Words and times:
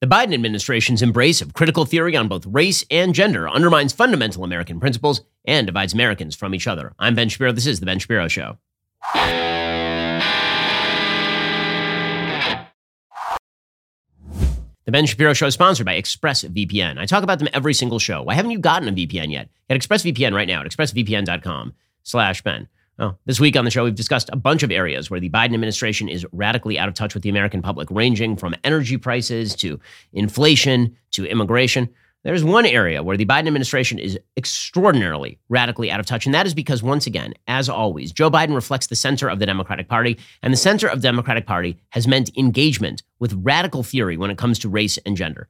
The 0.00 0.06
Biden 0.06 0.32
administration's 0.32 1.02
embrace 1.02 1.42
of 1.42 1.54
critical 1.54 1.84
theory 1.84 2.16
on 2.16 2.28
both 2.28 2.46
race 2.46 2.84
and 2.88 3.12
gender 3.12 3.48
undermines 3.48 3.92
fundamental 3.92 4.44
American 4.44 4.78
principles 4.78 5.22
and 5.44 5.66
divides 5.66 5.92
Americans 5.92 6.36
from 6.36 6.54
each 6.54 6.68
other. 6.68 6.94
I'm 7.00 7.16
Ben 7.16 7.28
Shapiro. 7.28 7.50
This 7.50 7.66
is 7.66 7.80
The 7.80 7.86
Ben 7.86 7.98
Shapiro 7.98 8.28
Show. 8.28 8.58
The 14.84 14.92
Ben 14.92 15.04
Shapiro 15.04 15.32
Show 15.32 15.48
is 15.48 15.54
sponsored 15.54 15.86
by 15.86 16.00
ExpressVPN. 16.00 16.96
I 16.96 17.04
talk 17.04 17.24
about 17.24 17.40
them 17.40 17.48
every 17.52 17.74
single 17.74 17.98
show. 17.98 18.22
Why 18.22 18.34
haven't 18.34 18.52
you 18.52 18.60
gotten 18.60 18.88
a 18.88 18.92
VPN 18.92 19.32
yet? 19.32 19.48
Get 19.68 19.80
ExpressVPN 19.80 20.32
right 20.32 20.46
now 20.46 20.60
at 20.60 20.68
expressvpn.com 20.68 21.74
slash 22.04 22.42
Ben. 22.42 22.68
Well, 22.98 23.16
this 23.26 23.38
week 23.38 23.56
on 23.56 23.64
the 23.64 23.70
show, 23.70 23.84
we've 23.84 23.94
discussed 23.94 24.28
a 24.32 24.36
bunch 24.36 24.64
of 24.64 24.72
areas 24.72 25.08
where 25.08 25.20
the 25.20 25.30
Biden 25.30 25.54
administration 25.54 26.08
is 26.08 26.26
radically 26.32 26.80
out 26.80 26.88
of 26.88 26.94
touch 26.94 27.14
with 27.14 27.22
the 27.22 27.28
American 27.28 27.62
public, 27.62 27.88
ranging 27.92 28.36
from 28.36 28.56
energy 28.64 28.96
prices 28.96 29.54
to 29.56 29.78
inflation 30.12 30.96
to 31.12 31.24
immigration. 31.24 31.88
There's 32.24 32.42
one 32.42 32.66
area 32.66 33.04
where 33.04 33.16
the 33.16 33.24
Biden 33.24 33.46
administration 33.46 34.00
is 34.00 34.18
extraordinarily 34.36 35.38
radically 35.48 35.92
out 35.92 36.00
of 36.00 36.06
touch, 36.06 36.26
and 36.26 36.34
that 36.34 36.46
is 36.46 36.54
because, 36.54 36.82
once 36.82 37.06
again, 37.06 37.34
as 37.46 37.68
always, 37.68 38.10
Joe 38.10 38.32
Biden 38.32 38.56
reflects 38.56 38.88
the 38.88 38.96
center 38.96 39.28
of 39.28 39.38
the 39.38 39.46
Democratic 39.46 39.88
Party, 39.88 40.18
and 40.42 40.52
the 40.52 40.58
center 40.58 40.88
of 40.88 41.00
the 41.00 41.06
Democratic 41.06 41.46
Party 41.46 41.78
has 41.90 42.08
meant 42.08 42.36
engagement 42.36 43.04
with 43.20 43.40
radical 43.44 43.84
theory 43.84 44.16
when 44.16 44.32
it 44.32 44.38
comes 44.38 44.58
to 44.58 44.68
race 44.68 44.98
and 45.06 45.16
gender. 45.16 45.48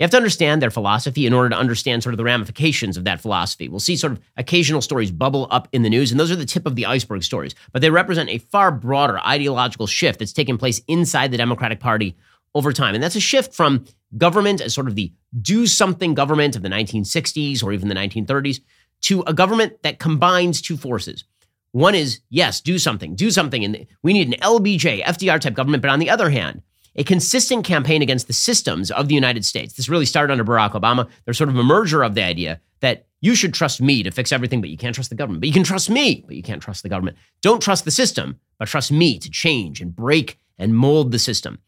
You 0.00 0.04
have 0.04 0.12
to 0.12 0.16
understand 0.16 0.62
their 0.62 0.70
philosophy 0.70 1.26
in 1.26 1.34
order 1.34 1.50
to 1.50 1.58
understand 1.58 2.02
sort 2.02 2.14
of 2.14 2.16
the 2.16 2.24
ramifications 2.24 2.96
of 2.96 3.04
that 3.04 3.20
philosophy. 3.20 3.68
We'll 3.68 3.80
see 3.80 3.96
sort 3.96 4.14
of 4.14 4.20
occasional 4.38 4.80
stories 4.80 5.10
bubble 5.10 5.46
up 5.50 5.68
in 5.72 5.82
the 5.82 5.90
news, 5.90 6.10
and 6.10 6.18
those 6.18 6.30
are 6.30 6.36
the 6.36 6.46
tip 6.46 6.64
of 6.64 6.74
the 6.74 6.86
iceberg 6.86 7.22
stories, 7.22 7.54
but 7.70 7.82
they 7.82 7.90
represent 7.90 8.30
a 8.30 8.38
far 8.38 8.72
broader 8.72 9.20
ideological 9.20 9.86
shift 9.86 10.18
that's 10.18 10.32
taken 10.32 10.56
place 10.56 10.80
inside 10.88 11.30
the 11.30 11.36
Democratic 11.36 11.80
Party 11.80 12.16
over 12.54 12.72
time. 12.72 12.94
And 12.94 13.04
that's 13.04 13.14
a 13.14 13.20
shift 13.20 13.52
from 13.52 13.84
government 14.16 14.62
as 14.62 14.72
sort 14.72 14.88
of 14.88 14.94
the 14.94 15.12
do 15.42 15.66
something 15.66 16.14
government 16.14 16.56
of 16.56 16.62
the 16.62 16.70
1960s 16.70 17.62
or 17.62 17.70
even 17.70 17.90
the 17.90 17.94
1930s 17.94 18.60
to 19.02 19.22
a 19.26 19.34
government 19.34 19.82
that 19.82 19.98
combines 19.98 20.62
two 20.62 20.78
forces. 20.78 21.24
One 21.72 21.94
is, 21.94 22.20
yes, 22.30 22.62
do 22.62 22.78
something, 22.78 23.16
do 23.16 23.30
something. 23.30 23.62
And 23.66 23.86
we 24.02 24.14
need 24.14 24.28
an 24.28 24.40
LBJ, 24.40 25.04
FDR 25.04 25.38
type 25.38 25.52
government. 25.52 25.82
But 25.82 25.90
on 25.90 25.98
the 25.98 26.08
other 26.08 26.30
hand, 26.30 26.62
a 26.96 27.04
consistent 27.04 27.64
campaign 27.64 28.02
against 28.02 28.26
the 28.26 28.32
systems 28.32 28.90
of 28.90 29.08
the 29.08 29.14
United 29.14 29.44
States. 29.44 29.74
This 29.74 29.88
really 29.88 30.06
started 30.06 30.32
under 30.32 30.44
Barack 30.44 30.72
Obama. 30.72 31.08
There's 31.24 31.38
sort 31.38 31.50
of 31.50 31.56
a 31.56 31.62
merger 31.62 32.02
of 32.02 32.14
the 32.14 32.22
idea 32.22 32.60
that 32.80 33.06
you 33.20 33.34
should 33.34 33.54
trust 33.54 33.80
me 33.80 34.02
to 34.02 34.10
fix 34.10 34.32
everything, 34.32 34.60
but 34.60 34.70
you 34.70 34.78
can't 34.78 34.94
trust 34.94 35.10
the 35.10 35.16
government. 35.16 35.42
But 35.42 35.48
you 35.48 35.52
can 35.52 35.64
trust 35.64 35.90
me, 35.90 36.24
but 36.26 36.36
you 36.36 36.42
can't 36.42 36.62
trust 36.62 36.82
the 36.82 36.88
government. 36.88 37.16
Don't 37.42 37.62
trust 37.62 37.84
the 37.84 37.90
system, 37.90 38.40
but 38.58 38.68
trust 38.68 38.90
me 38.90 39.18
to 39.18 39.30
change 39.30 39.80
and 39.80 39.94
break 39.94 40.38
and 40.58 40.74
mold 40.74 41.12
the 41.12 41.18
system. 41.18 41.58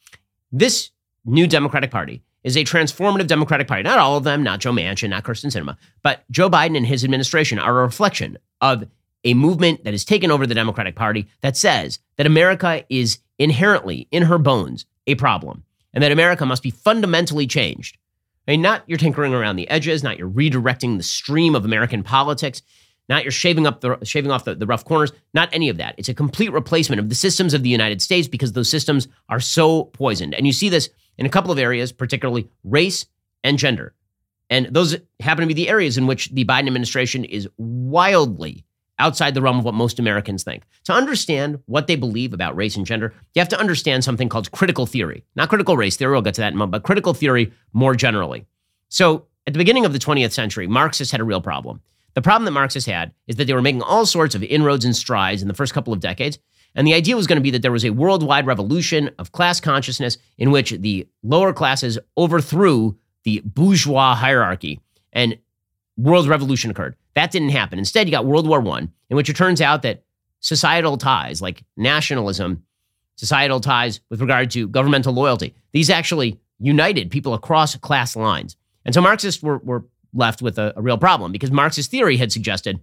This 0.51 0.91
new 1.25 1.47
Democratic 1.47 1.91
Party 1.91 2.23
is 2.43 2.57
a 2.57 2.65
transformative 2.65 3.27
Democratic 3.27 3.69
Party. 3.69 3.83
Not 3.83 3.99
all 3.99 4.17
of 4.17 4.25
them, 4.25 4.43
not 4.43 4.61
Joe 4.61 4.73
Manchin, 4.73 5.11
not 5.11 5.25
Kyrsten 5.25 5.51
Sinema, 5.51 5.77
but 6.03 6.25
Joe 6.31 6.51
Biden 6.51 6.77
and 6.77 6.87
his 6.87 7.05
administration 7.05 7.59
are 7.59 7.81
a 7.81 7.85
reflection 7.85 8.39
of 8.61 8.89
a 9.25 9.35
movement 9.35 9.85
that 9.85 9.95
has 9.95 10.05
taken 10.05 10.31
over 10.31 10.47
the 10.47 10.55
Democratic 10.55 10.97
Party 10.97 11.29
that 11.43 11.57
says 11.57 12.01
that 12.17 12.27
America 12.27 12.85
is 12.89 13.19
inherently, 13.39 14.09
in 14.11 14.25
her 14.25 14.39
bones, 14.39 14.85
a 15.07 15.15
problem 15.15 15.65
and 15.93 16.03
that 16.03 16.13
America 16.13 16.47
must 16.47 16.63
be 16.63 16.71
fundamentally 16.71 17.47
changed. 17.47 17.99
I 18.47 18.53
mean, 18.53 18.63
not 18.63 18.83
you're 18.87 18.99
tinkering 18.99 19.35
around 19.35 19.57
the 19.57 19.69
edges, 19.69 20.03
not 20.03 20.19
you're 20.19 20.29
redirecting 20.29 20.97
the 20.97 21.03
stream 21.03 21.55
of 21.55 21.65
American 21.65 22.03
politics, 22.03 22.63
not 23.09 23.25
you're 23.25 23.33
shaving 23.33 23.67
up 23.67 23.81
the 23.81 23.99
shaving 24.05 24.31
off 24.31 24.45
the, 24.45 24.55
the 24.55 24.67
rough 24.67 24.85
corners, 24.85 25.13
not 25.35 25.49
any 25.53 25.69
of 25.69 25.77
that. 25.77 25.95
It's 25.99 26.09
a 26.09 26.15
complete 26.15 26.53
replacement 26.53 27.01
of 27.01 27.09
the 27.09 27.15
systems 27.15 27.55
of 27.55 27.63
the 27.63 27.69
United 27.69 28.01
States 28.01 28.29
because 28.29 28.53
those 28.53 28.69
systems 28.69 29.09
are 29.29 29.41
so 29.41 29.85
poisoned. 29.85 30.35
And 30.35 30.47
you 30.47 30.53
see 30.53 30.69
this 30.69 30.89
in 31.19 31.27
a 31.27 31.31
couple 31.31 31.53
of 31.53 31.59
areas, 31.59 31.93
particularly 31.93 32.49
race 32.65 33.07
and 33.45 33.59
gender. 33.59 33.95
And 34.51 34.67
those 34.67 34.97
happen 35.21 35.43
to 35.43 35.47
be 35.47 35.55
the 35.55 35.69
areas 35.69 35.97
in 35.97 36.07
which 36.07 36.31
the 36.31 36.45
Biden 36.45 36.67
administration 36.67 37.25
is 37.25 37.49
wildly 37.57 38.65
outside 38.99 39.35
the 39.35 39.43
realm 39.43 39.59
of 39.59 39.65
what 39.65 39.75
most 39.75 39.99
Americans 39.99 40.45
think. 40.45 40.65
To 40.85 40.93
understand 40.93 41.61
what 41.67 41.87
they 41.87 41.97
believe 41.97 42.33
about 42.33 42.57
race 42.57 42.77
and 42.77 42.87
gender, 42.87 43.15
you 43.35 43.41
have 43.41 43.49
to 43.49 43.59
understand 43.59 44.05
something 44.05 44.29
called 44.29 44.53
critical 44.53 44.87
theory. 44.87 45.25
Not 45.35 45.49
critical 45.49 45.77
race 45.77 45.97
theory, 45.97 46.13
we'll 46.13 46.23
get 46.23 46.35
to 46.35 46.41
that 46.41 46.49
in 46.49 46.55
a 46.55 46.59
moment, 46.59 46.73
but 46.73 46.83
critical 46.85 47.15
theory 47.15 47.53
more 47.73 47.95
generally. 47.95 48.47
So, 48.89 49.27
at 49.47 49.55
the 49.55 49.59
beginning 49.59 49.85
of 49.85 49.93
the 49.93 49.99
20th 49.99 50.33
century, 50.33 50.69
Marxists 50.69 51.11
had 51.11 51.21
a 51.21 51.25
real 51.25 51.41
problem. 51.41 51.81
The 52.15 52.23
problem 52.23 52.45
that 52.45 52.53
Marxists 52.53 52.89
had 52.89 53.13
is 53.27 53.37
that 53.37 53.47
they 53.47 53.55
were 53.55 53.63
making 53.63 53.83
all 53.83 54.07
sorts 54.07 54.35
of 54.35 54.43
inroads 54.43 54.85
and 54.85 54.95
strides 54.95 55.43
in 55.43 55.49
the 55.49 55.55
first 55.55 55.75
couple 55.75 55.93
of 55.93 56.01
decades. 56.01 56.39
And 56.75 56.87
the 56.87 56.95
idea 56.95 57.17
was 57.17 57.27
going 57.27 57.37
to 57.37 57.43
be 57.43 57.51
that 57.51 57.63
there 57.63 57.73
was 57.73 57.85
a 57.85 57.91
worldwide 57.91 58.47
revolution 58.47 59.11
of 59.19 59.33
class 59.33 59.61
consciousness 59.61 60.19
in 60.39 60.51
which 60.51 60.71
the 60.71 61.09
lower 61.23 61.53
classes 61.53 61.99
overthrew 62.17 62.97
the 63.25 63.41
bourgeois 63.45 64.15
hierarchy 64.15 64.81
and 65.13 65.39
world 66.03 66.29
revolution 66.29 66.71
occurred. 66.71 66.97
That 67.15 67.31
didn't 67.31 67.51
happen. 67.51 67.79
Instead, 67.79 68.07
you 68.07 68.11
got 68.11 68.27
World 68.27 68.47
War 68.47 68.67
I, 68.69 68.89
in 69.09 69.17
which 69.17 69.29
it 69.29 69.37
turns 69.37 69.61
out 69.61 69.83
that 69.83 70.03
societal 70.41 70.97
ties 70.97 71.41
like 71.41 71.63
nationalism, 71.77 72.65
societal 73.17 73.61
ties 73.61 74.01
with 74.11 74.21
regard 74.21 74.51
to 74.53 74.69
governmental 74.69 75.13
loyalty, 75.13 75.55
these 75.73 75.91
actually 75.91 76.41
united 76.59 77.11
people 77.11 77.35
across 77.35 77.77
class 77.77 78.17
lines. 78.17 78.57
And 78.85 78.95
so 78.95 79.01
Marxists 79.01 79.43
were, 79.43 79.59
were 79.59 79.85
left 80.13 80.43
with 80.43 80.59
a, 80.59 80.73
a 80.77 80.83
real 80.83 80.99
problem 80.99 81.31
because 81.31 81.51
Marxist 81.51 81.91
theory 81.91 82.17
had 82.17 82.33
suggested 82.33 82.81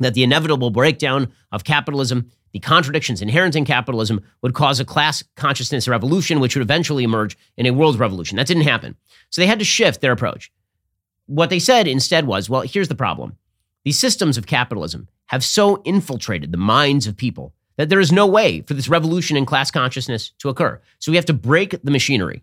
that 0.00 0.14
the 0.14 0.22
inevitable 0.22 0.70
breakdown 0.70 1.30
of 1.52 1.64
capitalism, 1.64 2.30
the 2.52 2.60
contradictions 2.60 3.20
inherent 3.20 3.56
in 3.56 3.64
capitalism, 3.64 4.22
would 4.42 4.54
cause 4.54 4.80
a 4.80 4.84
class 4.84 5.22
consciousness 5.36 5.88
revolution, 5.88 6.40
which 6.40 6.54
would 6.56 6.62
eventually 6.62 7.04
emerge 7.04 7.36
in 7.56 7.66
a 7.66 7.72
world 7.72 7.98
revolution. 7.98 8.36
That 8.36 8.46
didn't 8.46 8.62
happen. 8.62 8.96
So 9.30 9.40
they 9.40 9.46
had 9.46 9.58
to 9.58 9.64
shift 9.64 10.00
their 10.00 10.12
approach. 10.12 10.50
What 11.28 11.50
they 11.50 11.58
said 11.58 11.86
instead 11.86 12.26
was 12.26 12.48
well, 12.48 12.62
here's 12.62 12.88
the 12.88 12.94
problem 12.94 13.36
these 13.84 13.98
systems 13.98 14.36
of 14.36 14.46
capitalism 14.46 15.08
have 15.26 15.44
so 15.44 15.82
infiltrated 15.84 16.52
the 16.52 16.58
minds 16.58 17.06
of 17.06 17.16
people 17.16 17.54
that 17.76 17.90
there 17.90 18.00
is 18.00 18.10
no 18.10 18.26
way 18.26 18.62
for 18.62 18.74
this 18.74 18.88
revolution 18.88 19.36
in 19.36 19.46
class 19.46 19.70
consciousness 19.70 20.30
to 20.38 20.48
occur. 20.48 20.80
So 20.98 21.12
we 21.12 21.16
have 21.16 21.26
to 21.26 21.34
break 21.34 21.80
the 21.82 21.90
machinery. 21.90 22.42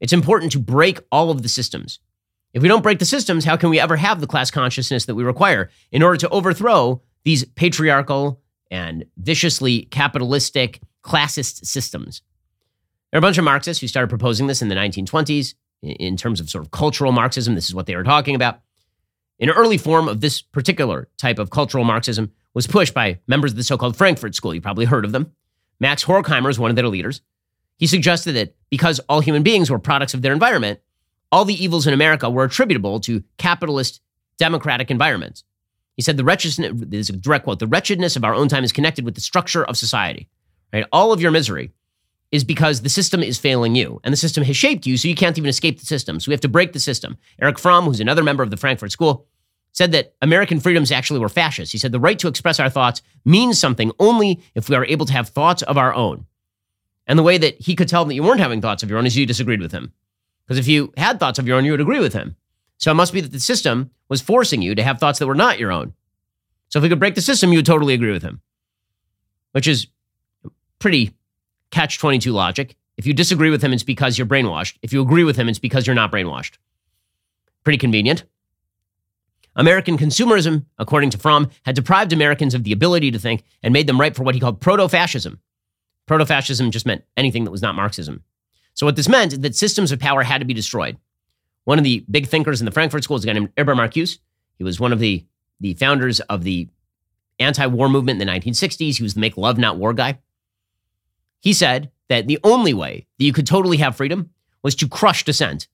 It's 0.00 0.14
important 0.14 0.50
to 0.52 0.58
break 0.58 0.98
all 1.12 1.30
of 1.30 1.42
the 1.42 1.48
systems. 1.48 2.00
If 2.54 2.62
we 2.62 2.68
don't 2.68 2.82
break 2.82 2.98
the 2.98 3.04
systems, 3.04 3.44
how 3.44 3.56
can 3.56 3.70
we 3.70 3.78
ever 3.78 3.96
have 3.96 4.20
the 4.20 4.26
class 4.26 4.50
consciousness 4.50 5.04
that 5.04 5.14
we 5.14 5.24
require 5.24 5.70
in 5.92 6.02
order 6.02 6.16
to 6.18 6.28
overthrow 6.30 7.02
these 7.24 7.44
patriarchal 7.44 8.40
and 8.70 9.04
viciously 9.18 9.82
capitalistic 9.82 10.80
classist 11.04 11.66
systems? 11.66 12.22
There 13.10 13.18
are 13.18 13.20
a 13.20 13.22
bunch 13.22 13.36
of 13.36 13.44
Marxists 13.44 13.82
who 13.82 13.88
started 13.88 14.08
proposing 14.08 14.46
this 14.46 14.62
in 14.62 14.68
the 14.68 14.74
1920s 14.74 15.54
in 15.82 16.16
terms 16.16 16.40
of 16.40 16.48
sort 16.48 16.64
of 16.64 16.70
cultural 16.70 17.12
Marxism. 17.12 17.54
This 17.54 17.68
is 17.68 17.74
what 17.74 17.86
they 17.86 17.96
were 17.96 18.04
talking 18.04 18.34
about. 18.34 18.60
An 19.40 19.50
early 19.50 19.76
form 19.76 20.08
of 20.08 20.20
this 20.20 20.40
particular 20.40 21.08
type 21.18 21.38
of 21.38 21.50
cultural 21.50 21.84
Marxism 21.84 22.32
was 22.54 22.66
pushed 22.66 22.94
by 22.94 23.18
members 23.26 23.52
of 23.52 23.56
the 23.56 23.64
so 23.64 23.76
called 23.76 23.96
Frankfurt 23.96 24.34
School. 24.34 24.54
You 24.54 24.60
probably 24.60 24.84
heard 24.84 25.04
of 25.04 25.12
them. 25.12 25.32
Max 25.80 26.04
Horkheimer 26.04 26.50
is 26.50 26.58
one 26.58 26.70
of 26.70 26.76
their 26.76 26.86
leaders. 26.86 27.22
He 27.78 27.86
suggested 27.86 28.32
that 28.32 28.54
because 28.70 29.00
all 29.08 29.20
human 29.20 29.42
beings 29.42 29.70
were 29.70 29.78
products 29.78 30.14
of 30.14 30.22
their 30.22 30.32
environment, 30.32 30.80
all 31.32 31.44
the 31.44 31.62
evils 31.62 31.86
in 31.86 31.94
America 31.94 32.30
were 32.30 32.44
attributable 32.44 33.00
to 33.00 33.24
capitalist 33.38 34.00
democratic 34.38 34.90
environments. 34.90 35.44
He 35.96 36.02
said 36.02 36.16
the 36.16 36.24
wretchedness, 36.24 36.70
this 36.74 37.08
is 37.08 37.10
a 37.10 37.18
direct 37.18 37.44
quote, 37.44 37.58
the 37.58 37.66
wretchedness 37.66 38.16
of 38.16 38.24
our 38.24 38.34
own 38.34 38.48
time 38.48 38.64
is 38.64 38.72
connected 38.72 39.04
with 39.04 39.14
the 39.14 39.20
structure 39.20 39.64
of 39.64 39.76
society. 39.76 40.28
Right? 40.72 40.86
All 40.92 41.12
of 41.12 41.20
your 41.20 41.30
misery 41.30 41.72
is 42.32 42.42
because 42.42 42.80
the 42.80 42.88
system 42.88 43.22
is 43.22 43.38
failing 43.38 43.74
you 43.74 44.00
and 44.02 44.12
the 44.12 44.16
system 44.16 44.42
has 44.42 44.56
shaped 44.56 44.86
you 44.86 44.96
so 44.96 45.06
you 45.06 45.14
can't 45.14 45.38
even 45.38 45.50
escape 45.50 45.78
the 45.78 45.86
system. 45.86 46.18
So 46.18 46.30
we 46.30 46.32
have 46.32 46.40
to 46.40 46.48
break 46.48 46.72
the 46.72 46.80
system. 46.80 47.18
Erich 47.40 47.58
Fromm, 47.58 47.84
who's 47.84 48.00
another 48.00 48.22
member 48.22 48.42
of 48.42 48.50
the 48.50 48.56
Frankfurt 48.56 48.90
School, 48.90 49.26
said 49.72 49.92
that 49.92 50.14
American 50.22 50.58
freedoms 50.58 50.90
actually 50.90 51.20
were 51.20 51.28
fascist. 51.28 51.72
He 51.72 51.78
said 51.78 51.92
the 51.92 52.00
right 52.00 52.18
to 52.18 52.28
express 52.28 52.58
our 52.58 52.70
thoughts 52.70 53.02
means 53.24 53.58
something 53.58 53.92
only 53.98 54.42
if 54.54 54.68
we 54.68 54.76
are 54.76 54.84
able 54.86 55.06
to 55.06 55.12
have 55.12 55.28
thoughts 55.28 55.62
of 55.62 55.76
our 55.76 55.94
own. 55.94 56.26
And 57.06 57.18
the 57.18 57.22
way 57.22 57.36
that 57.38 57.60
he 57.60 57.74
could 57.74 57.88
tell 57.88 58.04
that 58.04 58.14
you 58.14 58.22
weren't 58.22 58.40
having 58.40 58.60
thoughts 58.60 58.82
of 58.82 58.88
your 58.88 58.98
own 58.98 59.06
is 59.06 59.16
you 59.16 59.26
disagreed 59.26 59.60
with 59.60 59.72
him. 59.72 59.92
Because 60.46 60.58
if 60.58 60.68
you 60.68 60.92
had 60.96 61.20
thoughts 61.20 61.38
of 61.38 61.46
your 61.46 61.56
own, 61.56 61.64
you 61.64 61.72
would 61.72 61.80
agree 61.80 62.00
with 62.00 62.12
him. 62.12 62.36
So 62.78 62.90
it 62.90 62.94
must 62.94 63.12
be 63.12 63.20
that 63.20 63.32
the 63.32 63.40
system 63.40 63.90
was 64.08 64.20
forcing 64.20 64.62
you 64.62 64.74
to 64.74 64.82
have 64.82 64.98
thoughts 64.98 65.18
that 65.18 65.26
were 65.26 65.34
not 65.34 65.58
your 65.58 65.72
own. 65.72 65.92
So 66.68 66.78
if 66.78 66.82
we 66.82 66.88
could 66.88 66.98
break 66.98 67.14
the 67.14 67.20
system, 67.20 67.52
you 67.52 67.58
would 67.58 67.66
totally 67.66 67.94
agree 67.94 68.12
with 68.12 68.22
him, 68.22 68.40
which 69.52 69.66
is 69.66 69.86
pretty 70.78 71.12
catch 71.72 71.98
22 71.98 72.32
logic. 72.32 72.76
If 72.96 73.06
you 73.06 73.14
disagree 73.14 73.50
with 73.50 73.62
him, 73.62 73.72
it's 73.72 73.82
because 73.82 74.16
you're 74.16 74.26
brainwashed. 74.26 74.76
If 74.82 74.92
you 74.92 75.02
agree 75.02 75.24
with 75.24 75.36
him, 75.36 75.48
it's 75.48 75.58
because 75.58 75.86
you're 75.86 75.96
not 75.96 76.12
brainwashed. 76.12 76.58
Pretty 77.64 77.78
convenient. 77.78 78.24
American 79.56 79.98
consumerism, 79.98 80.64
according 80.78 81.10
to 81.10 81.18
Fromm, 81.18 81.50
had 81.64 81.74
deprived 81.74 82.12
Americans 82.12 82.54
of 82.54 82.64
the 82.64 82.72
ability 82.72 83.10
to 83.10 83.18
think 83.18 83.42
and 83.62 83.72
made 83.72 83.86
them 83.86 84.00
ripe 84.00 84.14
for 84.14 84.22
what 84.22 84.34
he 84.34 84.40
called 84.40 84.60
proto 84.60 84.88
fascism. 84.88 85.40
Proto 86.06 86.24
fascism 86.24 86.70
just 86.70 86.86
meant 86.86 87.04
anything 87.16 87.44
that 87.44 87.50
was 87.50 87.62
not 87.62 87.74
Marxism. 87.74 88.22
So, 88.74 88.86
what 88.86 88.96
this 88.96 89.08
meant 89.08 89.34
is 89.34 89.40
that 89.40 89.54
systems 89.54 89.92
of 89.92 89.98
power 89.98 90.22
had 90.22 90.38
to 90.38 90.46
be 90.46 90.54
destroyed. 90.54 90.96
One 91.64 91.78
of 91.78 91.84
the 91.84 92.04
big 92.10 92.26
thinkers 92.26 92.60
in 92.60 92.64
the 92.64 92.72
Frankfurt 92.72 93.04
School 93.04 93.16
is 93.16 93.24
a 93.24 93.26
guy 93.26 93.34
named 93.34 93.50
Herbert 93.56 93.76
Marcuse. 93.76 94.18
He 94.56 94.64
was 94.64 94.80
one 94.80 94.92
of 94.92 94.98
the, 94.98 95.24
the 95.60 95.74
founders 95.74 96.20
of 96.20 96.44
the 96.44 96.68
anti 97.38 97.66
war 97.66 97.88
movement 97.88 98.20
in 98.20 98.26
the 98.26 98.32
1960s. 98.32 98.96
He 98.96 99.02
was 99.02 99.14
the 99.14 99.20
make 99.20 99.36
love, 99.36 99.58
not 99.58 99.76
war 99.76 99.92
guy. 99.92 100.18
He 101.42 101.52
said 101.52 101.90
that 102.08 102.28
the 102.28 102.38
only 102.44 102.72
way 102.72 103.06
that 103.18 103.24
you 103.24 103.32
could 103.32 103.48
totally 103.48 103.78
have 103.78 103.96
freedom 103.96 104.30
was 104.62 104.76
to 104.76 104.88
crush 104.88 105.24
dissent. 105.24 105.66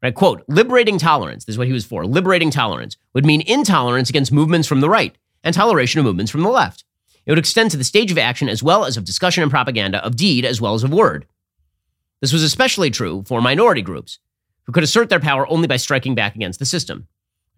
Right? 0.00 0.14
Quote, 0.14 0.44
liberating 0.46 0.98
tolerance, 0.98 1.44
this 1.44 1.54
is 1.54 1.58
what 1.58 1.66
he 1.66 1.72
was 1.72 1.84
for. 1.84 2.06
Liberating 2.06 2.50
tolerance 2.50 2.96
would 3.12 3.26
mean 3.26 3.42
intolerance 3.46 4.08
against 4.08 4.30
movements 4.30 4.68
from 4.68 4.80
the 4.80 4.88
right 4.88 5.16
and 5.42 5.52
toleration 5.52 5.98
of 5.98 6.04
movements 6.04 6.30
from 6.30 6.42
the 6.42 6.48
left. 6.48 6.84
It 7.26 7.32
would 7.32 7.38
extend 7.38 7.72
to 7.72 7.76
the 7.76 7.82
stage 7.82 8.12
of 8.12 8.18
action 8.18 8.48
as 8.48 8.62
well 8.62 8.84
as 8.84 8.96
of 8.96 9.04
discussion 9.04 9.42
and 9.42 9.50
propaganda, 9.50 10.04
of 10.04 10.14
deed 10.14 10.44
as 10.44 10.60
well 10.60 10.74
as 10.74 10.84
of 10.84 10.92
word. 10.92 11.26
This 12.20 12.32
was 12.32 12.44
especially 12.44 12.90
true 12.90 13.24
for 13.26 13.40
minority 13.40 13.82
groups, 13.82 14.20
who 14.64 14.72
could 14.72 14.84
assert 14.84 15.08
their 15.08 15.20
power 15.20 15.50
only 15.50 15.66
by 15.66 15.76
striking 15.76 16.14
back 16.14 16.36
against 16.36 16.60
the 16.60 16.66
system. 16.66 17.08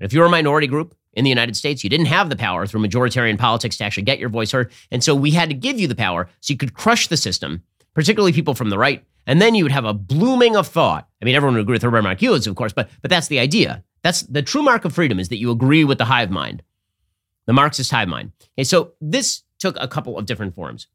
If 0.01 0.15
you 0.15 0.21
were 0.21 0.27
a 0.27 0.31
minority 0.31 0.69
group 0.69 0.95
in 1.17 1.25
the 1.25 1.31
United 1.31 1.57
States, 1.57 1.83
you 1.83 1.91
didn't 1.91 2.07
have 2.07 2.29
the 2.29 2.37
power 2.37 2.67
through 2.67 2.87
majoritarian 2.87 3.39
politics 3.39 3.79
to 3.79 3.85
actually 3.85 4.05
get 4.05 4.19
your 4.19 4.29
voice 4.29 4.53
heard. 4.53 4.71
And 4.91 5.03
so 5.03 5.15
we 5.15 5.31
had 5.33 5.49
to 5.49 5.55
give 5.55 5.81
you 5.81 5.89
the 5.89 5.95
power 5.95 6.29
so 6.41 6.53
you 6.53 6.59
could 6.59 6.75
crush 6.75 7.09
the 7.09 7.17
system, 7.17 7.63
particularly 7.95 8.33
people 8.33 8.55
from 8.55 8.71
the 8.71 8.79
right. 8.79 9.05
And 9.27 9.41
then 9.41 9.55
you 9.55 9.65
would 9.65 9.73
have 9.73 9.87
a 9.87 9.95
blooming 9.95 10.55
of 10.55 10.69
thought. 10.69 11.09
I 11.21 11.25
mean, 11.25 11.35
everyone 11.35 11.55
would 11.55 11.63
agree 11.63 11.75
with 11.75 11.83
Herbert 11.83 12.05
Marcuse, 12.05 12.47
of 12.47 12.55
course, 12.55 12.73
but, 12.73 12.91
but 13.03 13.11
that's 13.11 13.29
the 13.29 13.41
idea. 13.41 13.83
That's 14.03 14.23
the 14.23 14.43
true 14.43 14.63
mark 14.63 14.85
of 14.85 14.93
freedom 14.93 15.19
is 15.19 15.31
that 15.31 15.39
you 15.39 15.51
agree 15.51 15.83
with 15.83 15.99
the 15.99 16.05
hive 16.05 16.31
mind, 16.31 16.63
the 17.47 17.53
Marxist 17.53 17.91
hive 17.91 18.09
mind. 18.09 18.31
Okay, 18.57 18.63
so 18.65 18.93
this 19.01 19.43
took 19.59 19.77
a 19.81 19.89
couple 19.89 20.19
of 20.19 20.27
different 20.27 20.55
forms. 20.55 20.87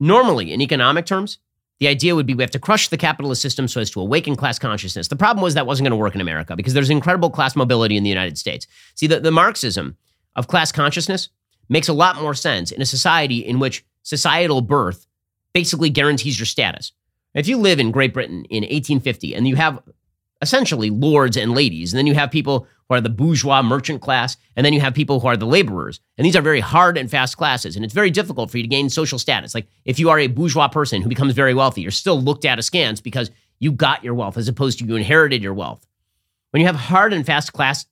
Normally, 0.00 0.52
in 0.52 0.60
economic 0.60 1.06
terms, 1.06 1.38
the 1.78 1.88
idea 1.88 2.14
would 2.14 2.26
be 2.26 2.34
we 2.34 2.42
have 2.42 2.50
to 2.52 2.58
crush 2.58 2.88
the 2.88 2.96
capitalist 2.96 3.42
system 3.42 3.68
so 3.68 3.80
as 3.80 3.90
to 3.90 4.00
awaken 4.00 4.34
class 4.34 4.58
consciousness. 4.58 5.08
The 5.08 5.16
problem 5.16 5.42
was 5.42 5.54
that 5.54 5.66
wasn't 5.66 5.84
going 5.84 5.98
to 5.98 6.02
work 6.02 6.14
in 6.14 6.20
America 6.20 6.56
because 6.56 6.74
there's 6.74 6.90
incredible 6.90 7.30
class 7.30 7.54
mobility 7.54 7.96
in 7.96 8.02
the 8.02 8.08
United 8.08 8.38
States. 8.38 8.66
See, 8.94 9.06
the, 9.06 9.20
the 9.20 9.30
Marxism 9.30 9.96
of 10.36 10.48
class 10.48 10.72
consciousness 10.72 11.28
makes 11.68 11.88
a 11.88 11.92
lot 11.92 12.20
more 12.20 12.34
sense 12.34 12.70
in 12.70 12.80
a 12.80 12.86
society 12.86 13.38
in 13.38 13.58
which 13.58 13.84
societal 14.02 14.62
birth 14.62 15.06
basically 15.52 15.90
guarantees 15.90 16.38
your 16.38 16.46
status. 16.46 16.92
If 17.34 17.48
you 17.48 17.58
live 17.58 17.78
in 17.78 17.90
Great 17.90 18.14
Britain 18.14 18.44
in 18.48 18.62
1850 18.62 19.34
and 19.34 19.46
you 19.46 19.56
have 19.56 19.82
essentially 20.42 20.90
lords 20.90 21.36
and 21.36 21.54
ladies, 21.54 21.92
and 21.92 21.98
then 21.98 22.06
you 22.06 22.14
have 22.14 22.30
people 22.30 22.66
who 22.88 22.94
are 22.94 23.00
the 23.00 23.08
bourgeois 23.08 23.62
merchant 23.62 24.00
class, 24.00 24.36
and 24.54 24.64
then 24.64 24.72
you 24.72 24.80
have 24.80 24.94
people 24.94 25.18
who 25.18 25.26
are 25.26 25.36
the 25.36 25.46
laborers. 25.46 26.00
And 26.16 26.24
these 26.24 26.36
are 26.36 26.42
very 26.42 26.60
hard 26.60 26.96
and 26.96 27.10
fast 27.10 27.36
classes, 27.36 27.76
and 27.76 27.84
it's 27.84 27.94
very 27.94 28.10
difficult 28.10 28.50
for 28.50 28.58
you 28.58 28.62
to 28.62 28.68
gain 28.68 28.88
social 28.88 29.18
status. 29.18 29.54
Like 29.54 29.66
if 29.84 29.98
you 29.98 30.10
are 30.10 30.18
a 30.18 30.26
bourgeois 30.28 30.68
person 30.68 31.02
who 31.02 31.08
becomes 31.08 31.34
very 31.34 31.54
wealthy, 31.54 31.82
you're 31.82 31.90
still 31.90 32.20
looked 32.20 32.44
at 32.44 32.58
askance 32.58 33.00
because 33.00 33.30
you 33.58 33.72
got 33.72 34.04
your 34.04 34.14
wealth 34.14 34.36
as 34.36 34.48
opposed 34.48 34.78
to 34.78 34.84
you 34.84 34.96
inherited 34.96 35.42
your 35.42 35.54
wealth. 35.54 35.86
When 36.50 36.60
you 36.60 36.66
have 36.66 36.76
hard 36.76 37.12
and 37.12 37.26
fast 37.26 37.52
class 37.52 37.86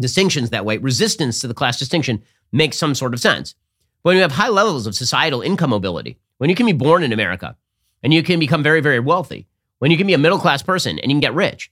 distinctions 0.00 0.50
that 0.50 0.64
way, 0.64 0.78
resistance 0.78 1.40
to 1.40 1.48
the 1.48 1.54
class 1.54 1.78
distinction 1.78 2.22
makes 2.52 2.76
some 2.76 2.94
sort 2.94 3.14
of 3.14 3.20
sense. 3.20 3.54
But 4.02 4.10
when 4.10 4.16
you 4.16 4.22
have 4.22 4.32
high 4.32 4.48
levels 4.48 4.86
of 4.86 4.94
societal 4.94 5.42
income 5.42 5.70
mobility, 5.70 6.18
when 6.38 6.50
you 6.50 6.56
can 6.56 6.66
be 6.66 6.72
born 6.72 7.02
in 7.02 7.12
America 7.12 7.56
and 8.02 8.12
you 8.14 8.22
can 8.22 8.40
become 8.40 8.62
very, 8.62 8.80
very 8.80 9.00
wealthy, 9.00 9.46
when 9.80 9.90
you 9.90 9.96
can 9.96 10.06
be 10.06 10.14
a 10.14 10.18
middle 10.18 10.38
class 10.38 10.62
person 10.62 10.98
and 10.98 11.10
you 11.10 11.14
can 11.14 11.20
get 11.20 11.34
rich, 11.34 11.70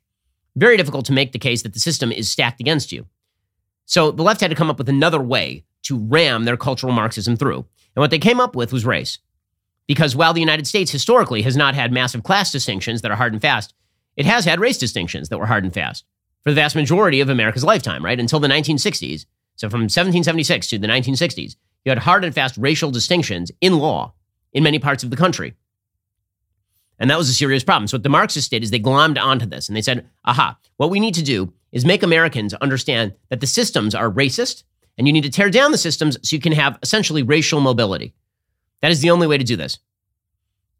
very 0.56 0.76
difficult 0.76 1.06
to 1.06 1.12
make 1.12 1.32
the 1.32 1.38
case 1.38 1.62
that 1.62 1.72
the 1.72 1.80
system 1.80 2.10
is 2.10 2.30
stacked 2.30 2.60
against 2.60 2.90
you. 2.90 3.06
So 3.84 4.10
the 4.10 4.22
left 4.22 4.40
had 4.40 4.50
to 4.50 4.56
come 4.56 4.70
up 4.70 4.78
with 4.78 4.88
another 4.88 5.20
way 5.20 5.64
to 5.84 5.98
ram 5.98 6.44
their 6.44 6.56
cultural 6.56 6.92
Marxism 6.92 7.36
through. 7.36 7.64
And 7.94 8.02
what 8.02 8.10
they 8.10 8.18
came 8.18 8.40
up 8.40 8.56
with 8.56 8.72
was 8.72 8.84
race. 8.84 9.18
Because 9.86 10.16
while 10.16 10.34
the 10.34 10.40
United 10.40 10.66
States 10.66 10.90
historically 10.90 11.42
has 11.42 11.56
not 11.56 11.74
had 11.74 11.92
massive 11.92 12.22
class 12.22 12.50
distinctions 12.50 13.02
that 13.02 13.10
are 13.10 13.16
hard 13.16 13.32
and 13.32 13.40
fast, 13.40 13.74
it 14.16 14.26
has 14.26 14.44
had 14.44 14.60
race 14.60 14.78
distinctions 14.78 15.28
that 15.28 15.38
were 15.38 15.46
hard 15.46 15.64
and 15.64 15.72
fast 15.72 16.04
for 16.44 16.50
the 16.50 16.56
vast 16.56 16.76
majority 16.76 17.20
of 17.20 17.28
America's 17.28 17.64
lifetime, 17.64 18.04
right? 18.04 18.20
Until 18.20 18.40
the 18.40 18.48
1960s. 18.48 19.26
So 19.56 19.68
from 19.68 19.82
1776 19.82 20.68
to 20.68 20.78
the 20.78 20.86
1960s, 20.86 21.56
you 21.84 21.90
had 21.90 21.98
hard 21.98 22.24
and 22.24 22.34
fast 22.34 22.56
racial 22.56 22.90
distinctions 22.90 23.50
in 23.60 23.78
law 23.78 24.14
in 24.52 24.62
many 24.62 24.78
parts 24.78 25.04
of 25.04 25.10
the 25.10 25.16
country. 25.16 25.54
And 26.98 27.10
that 27.10 27.18
was 27.18 27.28
a 27.28 27.34
serious 27.34 27.62
problem. 27.62 27.86
So 27.86 27.96
what 27.96 28.02
the 28.02 28.08
Marxists 28.08 28.48
did 28.48 28.62
is 28.62 28.70
they 28.70 28.80
glommed 28.80 29.18
onto 29.18 29.46
this 29.46 29.68
and 29.68 29.76
they 29.76 29.82
said, 29.82 30.06
aha, 30.24 30.58
what 30.76 30.90
we 30.90 31.00
need 31.00 31.14
to 31.14 31.22
do 31.22 31.52
is 31.70 31.84
make 31.84 32.02
Americans 32.02 32.54
understand 32.54 33.14
that 33.28 33.40
the 33.40 33.46
systems 33.46 33.94
are 33.94 34.10
racist 34.10 34.64
and 34.96 35.06
you 35.06 35.12
need 35.12 35.24
to 35.24 35.30
tear 35.30 35.50
down 35.50 35.70
the 35.70 35.78
systems 35.78 36.18
so 36.28 36.34
you 36.34 36.40
can 36.40 36.52
have 36.52 36.78
essentially 36.82 37.22
racial 37.22 37.60
mobility. 37.60 38.14
That 38.82 38.90
is 38.90 39.00
the 39.00 39.10
only 39.10 39.26
way 39.26 39.38
to 39.38 39.44
do 39.44 39.56
this. 39.56 39.78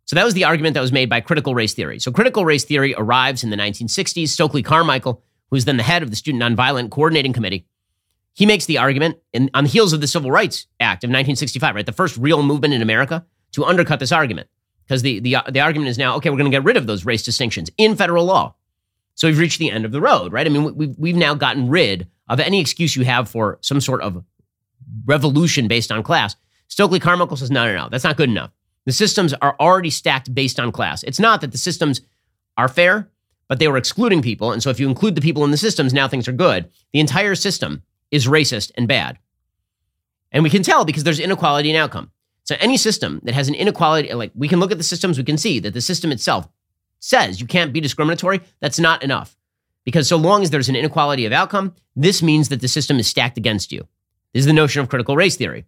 So 0.06 0.17
that 0.17 0.25
was 0.25 0.35
the 0.35 0.44
argument 0.44 0.75
that 0.75 0.81
was 0.81 0.93
made 0.93 1.11
by 1.11 1.20
critical 1.20 1.55
race 1.55 1.75
theory. 1.75 1.99
So 1.99 2.11
critical 2.11 2.44
race 2.44 2.65
theory 2.65 2.94
arrives 2.97 3.44
in 3.44 3.50
the 3.50 3.56
1960s. 3.56 4.29
Stokely 4.29 4.62
Carmichael, 4.62 5.23
who's 5.50 5.67
then 5.67 5.76
the 5.76 5.82
head 5.82 6.03
of 6.03 6.11
the 6.11 6.17
Student 6.17 6.43
Nonviolent 6.43 6.91
Coordinating 6.91 7.32
Committee, 7.32 7.67
he 8.32 8.47
makes 8.47 8.67
the 8.67 8.79
argument 8.79 9.19
in, 9.32 9.50
on 9.53 9.65
the 9.65 9.70
heels 9.70 9.93
of 9.93 10.00
the 10.00 10.06
Civil 10.06 10.31
Rights 10.31 10.67
Act 10.81 11.05
of 11.05 11.09
1965, 11.09 11.75
right? 11.75 11.85
The 11.85 11.93
first 11.93 12.17
real 12.17 12.43
movement 12.43 12.73
in 12.73 12.82
America 12.82 13.26
to 13.53 13.65
undercut 13.65 14.00
this 14.00 14.12
argument 14.12 14.49
because 14.88 15.02
the, 15.02 15.20
the, 15.20 15.37
the 15.50 15.61
argument 15.61 15.90
is 15.90 15.99
now, 15.99 16.17
okay, 16.17 16.31
we're 16.31 16.38
going 16.38 16.50
to 16.50 16.56
get 16.56 16.64
rid 16.64 16.79
of 16.79 16.87
those 16.87 17.05
race 17.05 17.23
distinctions 17.23 17.69
in 17.76 17.94
federal 17.94 18.25
law. 18.25 18.55
So 19.17 19.29
we've 19.29 19.38
reached 19.38 19.58
the 19.58 19.70
end 19.70 19.85
of 19.85 19.93
the 19.93 20.00
road, 20.00 20.32
right? 20.32 20.46
I 20.46 20.50
mean, 20.50 20.75
we've, 20.75 20.94
we've 20.96 21.17
now 21.17 21.35
gotten 21.35 21.69
rid 21.69 22.08
of 22.29 22.40
any 22.40 22.58
excuse 22.58 22.96
you 22.96 23.05
have 23.05 23.29
for 23.29 23.58
some 23.61 23.82
sort 23.82 24.00
of 24.00 24.25
revolution 25.05 25.69
based 25.69 25.93
on 25.93 26.02
class. 26.02 26.37
Stokely 26.69 27.00
Carmichael 27.00 27.37
says, 27.37 27.50
no, 27.50 27.67
no, 27.67 27.76
no, 27.76 27.88
that's 27.90 28.05
not 28.05 28.17
good 28.17 28.31
enough. 28.31 28.50
The 28.87 28.93
systems 28.93 29.35
are 29.35 29.56
already 29.61 29.90
stacked 29.90 30.35
based 30.35 30.58
on 30.58 30.73
class. 30.73 31.02
It's 31.02 31.20
not 31.20 31.43
that 31.43 31.52
the 31.52 31.58
systems 31.58 32.00
are 32.56 32.69
fair, 32.69 33.11
but 33.46 33.58
they 33.58 33.69
were 33.69 33.76
excluding 33.76 34.23
people. 34.23 34.52
And 34.52 34.62
so 34.62 34.70
if 34.70 34.81
you 34.81 34.88
include 34.88 35.14
the 35.14 35.20
people 35.20 35.44
in 35.44 35.50
the 35.50 35.58
systems, 35.58 35.93
now 35.93 36.08
things 36.08 36.29
are 36.29 36.32
good. 36.32 36.70
The 36.93 37.00
entire 37.00 37.34
system 37.34 37.82
is 38.11 38.26
racist 38.26 38.73
and 38.76 38.88
bad. 38.88 39.19
And 40.32 40.43
we 40.43 40.50
can 40.50 40.62
tell 40.62 40.87
because 40.87 41.05
there's 41.05 41.20
inequality 41.20 41.69
in 41.69 41.76
outcome. 41.76 42.11
So 42.48 42.56
any 42.60 42.78
system 42.78 43.20
that 43.24 43.34
has 43.34 43.48
an 43.48 43.54
inequality, 43.54 44.10
like 44.14 44.32
we 44.34 44.48
can 44.48 44.58
look 44.58 44.72
at 44.72 44.78
the 44.78 44.82
systems, 44.82 45.18
we 45.18 45.24
can 45.24 45.36
see 45.36 45.58
that 45.58 45.74
the 45.74 45.82
system 45.82 46.10
itself 46.10 46.48
says 46.98 47.42
you 47.42 47.46
can't 47.46 47.74
be 47.74 47.80
discriminatory. 47.82 48.40
That's 48.60 48.78
not 48.78 49.02
enough. 49.02 49.36
Because 49.84 50.08
so 50.08 50.16
long 50.16 50.42
as 50.42 50.48
there's 50.48 50.70
an 50.70 50.74
inequality 50.74 51.26
of 51.26 51.32
outcome, 51.34 51.74
this 51.94 52.22
means 52.22 52.48
that 52.48 52.62
the 52.62 52.66
system 52.66 52.98
is 52.98 53.06
stacked 53.06 53.36
against 53.36 53.70
you. 53.70 53.86
This 54.32 54.40
is 54.40 54.46
the 54.46 54.54
notion 54.54 54.80
of 54.80 54.88
critical 54.88 55.14
race 55.14 55.36
theory. 55.36 55.66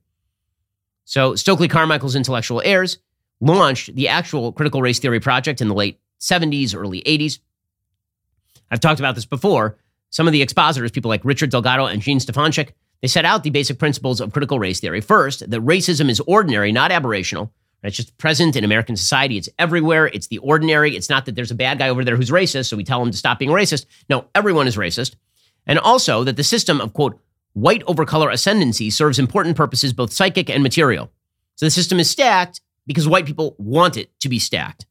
So 1.04 1.34
Stokely 1.34 1.68
Carmichael's 1.68 2.16
intellectual 2.16 2.62
heirs 2.64 2.96
launched 3.42 3.94
the 3.94 4.08
actual 4.08 4.50
critical 4.50 4.80
race 4.80 4.98
theory 4.98 5.20
project 5.20 5.60
in 5.60 5.68
the 5.68 5.74
late 5.74 6.00
70s, 6.18 6.74
early 6.74 7.02
80s. 7.02 7.40
I've 8.70 8.80
talked 8.80 9.00
about 9.00 9.16
this 9.16 9.26
before. 9.26 9.76
Some 10.08 10.26
of 10.26 10.32
the 10.32 10.40
expositors, 10.40 10.92
people 10.92 11.10
like 11.10 11.26
Richard 11.26 11.50
Delgado 11.50 11.84
and 11.84 12.00
Jean 12.00 12.20
Stefancic, 12.20 12.70
they 13.02 13.08
set 13.08 13.24
out 13.24 13.42
the 13.42 13.50
basic 13.50 13.78
principles 13.78 14.20
of 14.20 14.32
critical 14.32 14.58
race 14.58 14.80
theory. 14.80 15.00
First, 15.00 15.48
that 15.50 15.60
racism 15.60 16.10
is 16.10 16.20
ordinary, 16.20 16.72
not 16.72 16.90
aberrational. 16.90 17.50
It's 17.82 17.96
just 17.96 18.16
present 18.18 18.56
in 18.56 18.64
American 18.64 18.94
society. 18.96 19.38
It's 19.38 19.48
everywhere. 19.58 20.06
It's 20.06 20.26
the 20.26 20.38
ordinary. 20.38 20.96
It's 20.96 21.08
not 21.08 21.24
that 21.24 21.34
there's 21.34 21.50
a 21.50 21.54
bad 21.54 21.78
guy 21.78 21.88
over 21.88 22.04
there 22.04 22.16
who's 22.16 22.30
racist, 22.30 22.68
so 22.68 22.76
we 22.76 22.84
tell 22.84 23.02
him 23.02 23.10
to 23.10 23.16
stop 23.16 23.38
being 23.38 23.50
racist. 23.50 23.86
No, 24.10 24.26
everyone 24.34 24.66
is 24.66 24.76
racist. 24.76 25.16
And 25.66 25.78
also 25.78 26.24
that 26.24 26.36
the 26.36 26.44
system 26.44 26.80
of, 26.80 26.92
quote, 26.92 27.18
white 27.54 27.82
over 27.86 28.04
color 28.04 28.28
ascendancy 28.28 28.90
serves 28.90 29.18
important 29.18 29.56
purposes, 29.56 29.94
both 29.94 30.12
psychic 30.12 30.50
and 30.50 30.62
material. 30.62 31.10
So 31.56 31.66
the 31.66 31.70
system 31.70 31.98
is 31.98 32.10
stacked 32.10 32.60
because 32.86 33.08
white 33.08 33.26
people 33.26 33.56
want 33.58 33.96
it 33.96 34.10
to 34.20 34.28
be 34.28 34.38
stacked. 34.38 34.86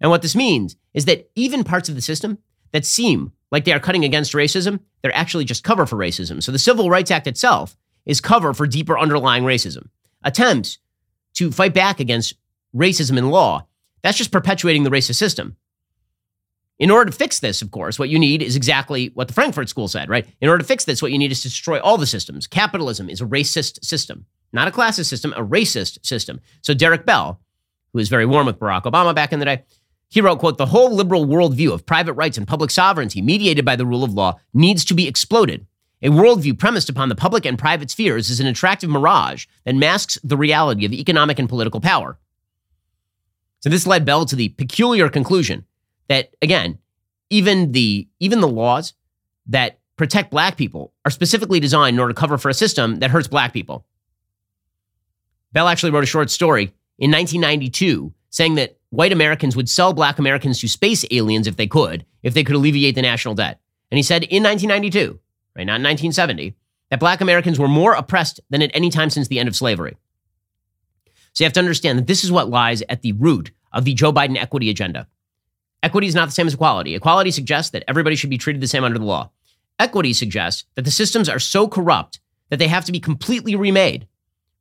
And 0.00 0.10
what 0.10 0.22
this 0.22 0.36
means 0.36 0.76
is 0.92 1.06
that 1.06 1.30
even 1.34 1.64
parts 1.64 1.88
of 1.88 1.94
the 1.94 2.02
system 2.02 2.38
that 2.72 2.84
seem 2.84 3.32
like 3.52 3.64
they 3.64 3.72
are 3.72 3.78
cutting 3.78 4.04
against 4.04 4.32
racism, 4.32 4.80
they're 5.02 5.14
actually 5.14 5.44
just 5.44 5.62
cover 5.62 5.86
for 5.86 5.96
racism. 5.96 6.42
So 6.42 6.50
the 6.50 6.58
Civil 6.58 6.90
Rights 6.90 7.12
Act 7.12 7.28
itself 7.28 7.76
is 8.06 8.20
cover 8.20 8.52
for 8.52 8.66
deeper 8.66 8.98
underlying 8.98 9.44
racism. 9.44 9.88
Attempts 10.24 10.78
to 11.34 11.52
fight 11.52 11.74
back 11.74 12.00
against 12.00 12.34
racism 12.74 13.18
in 13.18 13.30
law, 13.30 13.66
that's 14.02 14.18
just 14.18 14.32
perpetuating 14.32 14.82
the 14.82 14.90
racist 14.90 15.16
system. 15.16 15.56
In 16.78 16.90
order 16.90 17.10
to 17.10 17.16
fix 17.16 17.38
this, 17.38 17.62
of 17.62 17.70
course, 17.70 17.98
what 17.98 18.08
you 18.08 18.18
need 18.18 18.42
is 18.42 18.56
exactly 18.56 19.12
what 19.14 19.28
the 19.28 19.34
Frankfurt 19.34 19.68
School 19.68 19.86
said, 19.86 20.08
right? 20.08 20.26
In 20.40 20.48
order 20.48 20.62
to 20.62 20.66
fix 20.66 20.84
this, 20.84 21.00
what 21.00 21.12
you 21.12 21.18
need 21.18 21.30
is 21.30 21.42
to 21.42 21.48
destroy 21.48 21.78
all 21.80 21.96
the 21.96 22.06
systems. 22.06 22.46
Capitalism 22.46 23.08
is 23.08 23.20
a 23.20 23.26
racist 23.26 23.84
system, 23.84 24.26
not 24.52 24.66
a 24.66 24.72
classist 24.72 25.06
system, 25.06 25.32
a 25.34 25.44
racist 25.44 26.04
system. 26.04 26.40
So 26.62 26.74
Derek 26.74 27.06
Bell, 27.06 27.40
who 27.92 27.98
was 27.98 28.08
very 28.08 28.26
warm 28.26 28.46
with 28.46 28.58
Barack 28.58 28.84
Obama 28.84 29.14
back 29.14 29.32
in 29.32 29.38
the 29.38 29.44
day, 29.44 29.64
he 30.12 30.20
wrote, 30.20 30.40
quote, 30.40 30.58
the 30.58 30.66
whole 30.66 30.94
liberal 30.94 31.24
worldview 31.24 31.72
of 31.72 31.86
private 31.86 32.12
rights 32.12 32.36
and 32.36 32.46
public 32.46 32.70
sovereignty 32.70 33.22
mediated 33.22 33.64
by 33.64 33.76
the 33.76 33.86
rule 33.86 34.04
of 34.04 34.12
law 34.12 34.38
needs 34.52 34.84
to 34.84 34.92
be 34.92 35.08
exploded. 35.08 35.66
A 36.02 36.08
worldview 36.08 36.58
premised 36.58 36.90
upon 36.90 37.08
the 37.08 37.14
public 37.14 37.46
and 37.46 37.58
private 37.58 37.90
spheres 37.90 38.28
is 38.28 38.38
an 38.38 38.46
attractive 38.46 38.90
mirage 38.90 39.46
that 39.64 39.74
masks 39.74 40.18
the 40.22 40.36
reality 40.36 40.84
of 40.84 40.92
economic 40.92 41.38
and 41.38 41.48
political 41.48 41.80
power. 41.80 42.18
So 43.60 43.70
this 43.70 43.86
led 43.86 44.04
Bell 44.04 44.26
to 44.26 44.36
the 44.36 44.50
peculiar 44.50 45.08
conclusion 45.08 45.64
that, 46.08 46.34
again, 46.42 46.76
even 47.30 47.72
the 47.72 48.06
even 48.20 48.40
the 48.40 48.48
laws 48.48 48.92
that 49.46 49.78
protect 49.96 50.30
black 50.30 50.58
people 50.58 50.92
are 51.06 51.10
specifically 51.10 51.58
designed 51.58 51.94
in 51.94 52.00
order 52.00 52.12
to 52.12 52.20
cover 52.20 52.36
for 52.36 52.50
a 52.50 52.54
system 52.54 52.96
that 52.96 53.10
hurts 53.10 53.28
black 53.28 53.54
people. 53.54 53.86
Bell 55.52 55.68
actually 55.68 55.92
wrote 55.92 56.04
a 56.04 56.06
short 56.06 56.30
story 56.30 56.64
in 56.98 57.10
1992 57.10 58.12
saying 58.28 58.56
that 58.56 58.76
white 58.92 59.12
Americans 59.12 59.56
would 59.56 59.70
sell 59.70 59.94
black 59.94 60.18
Americans 60.18 60.60
to 60.60 60.68
space 60.68 61.02
aliens 61.10 61.46
if 61.46 61.56
they 61.56 61.66
could, 61.66 62.04
if 62.22 62.34
they 62.34 62.44
could 62.44 62.54
alleviate 62.54 62.94
the 62.94 63.00
national 63.02 63.34
debt. 63.34 63.58
And 63.90 63.96
he 63.96 64.02
said 64.02 64.24
in 64.24 64.42
1992, 64.42 65.18
right, 65.56 65.64
not 65.64 65.80
in 65.80 65.82
1970, 65.82 66.54
that 66.90 67.00
black 67.00 67.22
Americans 67.22 67.58
were 67.58 67.68
more 67.68 67.94
oppressed 67.94 68.40
than 68.50 68.60
at 68.60 68.70
any 68.74 68.90
time 68.90 69.08
since 69.08 69.28
the 69.28 69.38
end 69.38 69.48
of 69.48 69.56
slavery. 69.56 69.96
So 71.32 71.42
you 71.42 71.46
have 71.46 71.54
to 71.54 71.60
understand 71.60 71.98
that 71.98 72.06
this 72.06 72.22
is 72.22 72.30
what 72.30 72.50
lies 72.50 72.82
at 72.90 73.00
the 73.00 73.12
root 73.12 73.50
of 73.72 73.86
the 73.86 73.94
Joe 73.94 74.12
Biden 74.12 74.36
equity 74.36 74.68
agenda. 74.68 75.08
Equity 75.82 76.06
is 76.06 76.14
not 76.14 76.26
the 76.26 76.32
same 76.32 76.46
as 76.46 76.54
equality. 76.54 76.94
Equality 76.94 77.30
suggests 77.30 77.70
that 77.70 77.84
everybody 77.88 78.14
should 78.14 78.28
be 78.28 78.36
treated 78.36 78.60
the 78.60 78.68
same 78.68 78.84
under 78.84 78.98
the 78.98 79.06
law. 79.06 79.30
Equity 79.78 80.12
suggests 80.12 80.64
that 80.74 80.84
the 80.84 80.90
systems 80.90 81.30
are 81.30 81.38
so 81.38 81.66
corrupt 81.66 82.20
that 82.50 82.58
they 82.58 82.68
have 82.68 82.84
to 82.84 82.92
be 82.92 83.00
completely 83.00 83.56
remade 83.56 84.06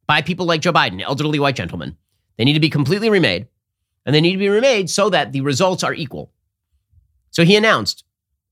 by 0.07 0.21
people 0.21 0.45
like 0.45 0.61
Joe 0.61 0.71
Biden, 0.71 1.01
elderly 1.01 1.37
white 1.37 1.57
gentlemen. 1.57 1.97
They 2.37 2.45
need 2.45 2.53
to 2.53 2.61
be 2.61 2.69
completely 2.69 3.09
remade, 3.09 3.47
and 4.05 4.15
they 4.15 4.21
need 4.21 4.33
to 4.33 4.37
be 4.37 4.49
remade 4.49 4.89
so 4.89 5.09
that 5.09 5.31
the 5.31 5.41
results 5.41 5.83
are 5.83 5.93
equal. 5.93 6.31
So 7.31 7.43
he 7.45 7.55
announced 7.55 8.03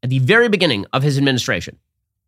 at 0.04 0.10
the 0.10 0.20
very 0.20 0.48
beginning 0.48 0.86
of 0.94 1.04
his 1.04 1.18
administration, 1.18 1.78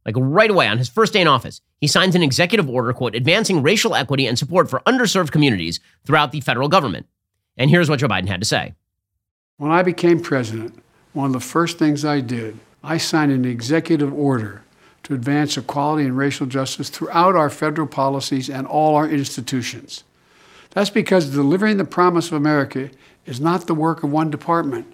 like 0.06 0.16
right 0.18 0.50
away 0.50 0.68
on 0.68 0.78
his 0.78 0.90
first 0.90 1.14
day 1.14 1.22
in 1.22 1.28
office, 1.28 1.62
he 1.80 1.88
signs 1.88 2.16
an 2.16 2.24
executive 2.24 2.70
order, 2.70 2.92
quote, 2.94 3.16
advancing 3.16 3.62
racial 3.62 3.96
equity 3.96 4.28
and 4.28 4.38
support 4.38 4.70
for 4.70 4.82
underserved 4.82 5.32
communities 5.32 5.80
throughout 6.06 6.32
the 6.32 6.42
federal 6.42 6.68
government. 6.68 7.08
And 7.58 7.70
here's 7.70 7.90
what 7.90 8.00
Joe 8.00 8.08
Biden 8.08 8.28
had 8.28 8.42
to 8.42 8.48
say. 8.48 8.74
When 9.58 9.72
I 9.72 9.84
became 9.84 10.20
president, 10.20 10.82
one 11.14 11.28
of 11.28 11.34
the 11.34 11.40
first 11.40 11.78
things 11.78 12.04
I 12.04 12.20
did, 12.20 12.58
I 12.84 12.98
signed 12.98 13.32
an 13.32 13.46
executive 13.46 14.12
order 14.14 14.64
to 15.04 15.14
advance 15.14 15.58
equality 15.58 16.06
and 16.06 16.18
racial 16.18 16.48
justice 16.48 16.90
throughout 16.90 17.36
our 17.36 17.50
federal 17.50 17.88
policies 17.88 18.50
and 18.50 18.66
all 18.66 18.96
our 18.96 19.08
institutions. 19.08 20.04
That's 20.72 20.90
because 20.90 21.30
delivering 21.30 21.78
the 21.78 21.86
promise 21.86 22.28
of 22.28 22.34
America 22.34 22.90
is 23.26 23.40
not 23.40 23.68
the 23.68 23.76
work 23.76 24.04
of 24.04 24.12
one 24.12 24.30
department. 24.32 24.86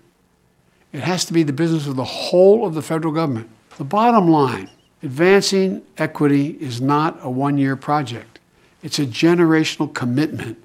It 0.91 1.01
has 1.01 1.25
to 1.25 1.33
be 1.33 1.43
the 1.43 1.53
business 1.53 1.87
of 1.87 1.95
the 1.95 2.03
whole 2.03 2.65
of 2.65 2.73
the 2.73 2.81
federal 2.81 3.13
government. 3.13 3.49
The 3.77 3.83
bottom 3.83 4.29
line 4.29 4.69
advancing 5.03 5.83
equity 5.97 6.57
is 6.59 6.81
not 6.81 7.19
a 7.21 7.29
one 7.29 7.57
year 7.57 7.75
project, 7.75 8.39
it's 8.83 8.99
a 8.99 9.05
generational 9.05 9.93
commitment. 9.93 10.57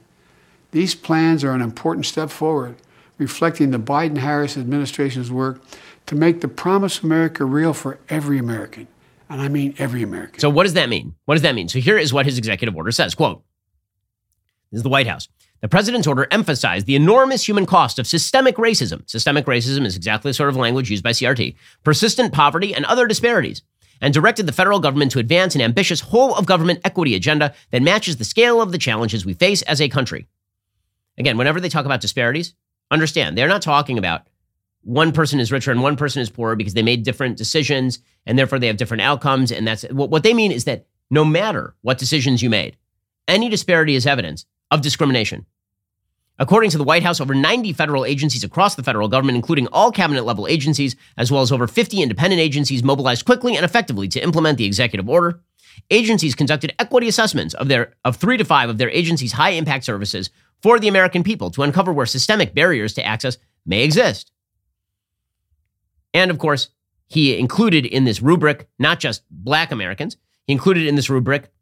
These 0.71 0.95
plans 0.95 1.45
are 1.45 1.52
an 1.52 1.61
important 1.61 2.07
step 2.07 2.31
forward, 2.31 2.76
reflecting 3.19 3.73
the 3.73 3.78
Biden 3.78 4.16
Harris 4.16 4.57
administration's 4.57 5.31
work 5.31 5.61
to 6.07 6.14
make 6.14 6.40
the 6.40 6.49
promise 6.49 6.99
of 6.99 7.04
America 7.04 7.45
real 7.45 7.75
for 7.75 7.99
every 8.09 8.38
American. 8.38 8.88
And 9.28 9.40
I 9.40 9.49
mean 9.49 9.75
every 9.78 10.02
American. 10.02 10.40
So, 10.40 10.50
what 10.50 10.64
does 10.64 10.75
that 10.75 10.88
mean? 10.88 11.14
What 11.25 11.35
does 11.35 11.42
that 11.42 11.54
mean? 11.54 11.69
So, 11.69 11.78
here 11.78 11.99
is 11.99 12.12
what 12.12 12.26
his 12.26 12.38
executive 12.38 12.76
order 12.76 12.90
says 12.90 13.14
quote, 13.14 13.42
This 14.71 14.78
is 14.78 14.83
the 14.83 14.88
White 14.88 15.07
House. 15.07 15.28
The 15.62 15.69
president's 15.69 16.09
order 16.09 16.26
emphasized 16.33 16.87
the 16.87 16.97
enormous 16.97 17.47
human 17.47 17.66
cost 17.66 18.00
of 18.00 18.07
systemic 18.07 18.57
racism. 18.57 19.09
Systemic 19.09 19.47
racism 19.47 19.87
is 19.87 19.95
exactly 19.95 20.31
the 20.31 20.35
sort 20.35 20.49
of 20.49 20.57
language 20.57 20.90
used 20.90 21.04
by 21.04 21.11
CRT, 21.11 21.54
persistent 21.85 22.33
poverty, 22.33 22.75
and 22.75 22.85
other 22.85 23.07
disparities, 23.07 23.62
and 24.00 24.12
directed 24.12 24.47
the 24.47 24.52
federal 24.52 24.81
government 24.81 25.12
to 25.12 25.21
advance 25.21 25.54
an 25.54 25.61
ambitious 25.61 26.00
whole 26.00 26.35
of 26.35 26.47
government 26.47 26.81
equity 26.85 27.14
agenda 27.14 27.54
that 27.71 27.81
matches 27.81 28.16
the 28.16 28.25
scale 28.25 28.61
of 28.61 28.73
the 28.73 28.78
challenges 28.78 29.25
we 29.25 29.35
face 29.35 29.62
as 29.62 29.81
a 29.81 29.88
country. 29.88 30.26
Again, 31.16 31.38
whenever 31.38 31.61
they 31.61 31.69
talk 31.69 31.87
about 31.87 32.00
disparities, 32.00 32.54
understand 32.90 33.38
they're 33.38 33.47
not 33.47 33.62
talking 33.62 33.99
about 33.99 34.26
one 34.83 35.12
person 35.12 35.38
is 35.38 35.52
richer 35.52 35.71
and 35.71 35.81
one 35.81 35.95
person 35.95 36.21
is 36.21 36.28
poorer 36.28 36.57
because 36.57 36.75
they 36.75 36.83
made 36.83 37.04
different 37.04 37.38
decisions 37.38 38.00
and 38.26 38.37
therefore 38.37 38.59
they 38.59 38.66
have 38.66 38.78
different 38.78 39.02
outcomes. 39.02 39.52
And 39.52 39.64
that's 39.64 39.85
what 39.92 40.25
they 40.25 40.35
mean 40.35 40.50
is 40.50 40.64
that 40.64 40.87
no 41.09 41.25
matter 41.25 41.76
what 41.83 41.99
decisions 41.99 42.42
you 42.42 42.50
made, 42.50 42.76
any 43.28 43.49
disparity 43.49 43.95
is 43.95 44.09
evidence 44.09 44.45
of 44.73 44.81
discrimination. 44.81 45.47
According 46.38 46.71
to 46.71 46.79
the 46.79 46.85
White 46.85 47.05
House, 47.05 47.21
over 47.21 47.35
90 47.35 47.75
federal 47.75 48.05
agencies 48.05 48.43
across 48.43 48.75
the 48.75 48.83
federal 48.83 49.07
government, 49.07 49.37
including 49.37 49.69
all 49.69 49.93
cabinet 49.93 50.25
level 50.25 50.49
agencies, 50.49 50.97
as 51.17 51.31
well 51.31 51.43
as 51.43 51.52
over 51.52 51.69
50 51.69 52.02
independent 52.02 52.41
agencies, 52.41 52.83
mobilized 52.83 53.26
quickly 53.26 53.55
and 53.55 53.64
effectively 53.64 54.09
to 54.09 54.21
implement 54.21 54.59
the 54.59 54.64
executive 54.64 55.09
order. 55.09 55.41
Agencies 55.91 56.35
conducted 56.35 56.75
equity 56.79 57.07
assessments 57.07 57.55
of 57.55 57.69
their 57.69 57.95
of 58.05 58.17
3 58.17 58.38
to 58.38 58.45
5 58.45 58.71
of 58.71 58.79
their 58.79 58.91
agency's 58.91 59.33
high 59.33 59.50
impact 59.50 59.85
services 59.85 60.31
for 60.62 60.81
the 60.81 60.88
American 60.88 61.23
people 61.23 61.50
to 61.50 61.62
uncover 61.62 61.93
where 61.93 62.07
systemic 62.07 62.55
barriers 62.55 62.95
to 62.95 63.05
access 63.05 63.37
may 63.67 63.85
exist. 63.85 64.33
And 66.14 66.31
of 66.31 66.38
course, 66.38 66.71
he 67.09 67.38
included 67.38 67.85
in 67.85 68.05
this 68.05 68.23
rubric 68.23 68.69
not 68.79 69.00
just 69.00 69.23
black 69.31 69.71
Americans, 69.71 70.17
he 70.47 70.52
included 70.52 70.87
in 70.87 70.95
this 70.97 71.11
rubric 71.11 71.52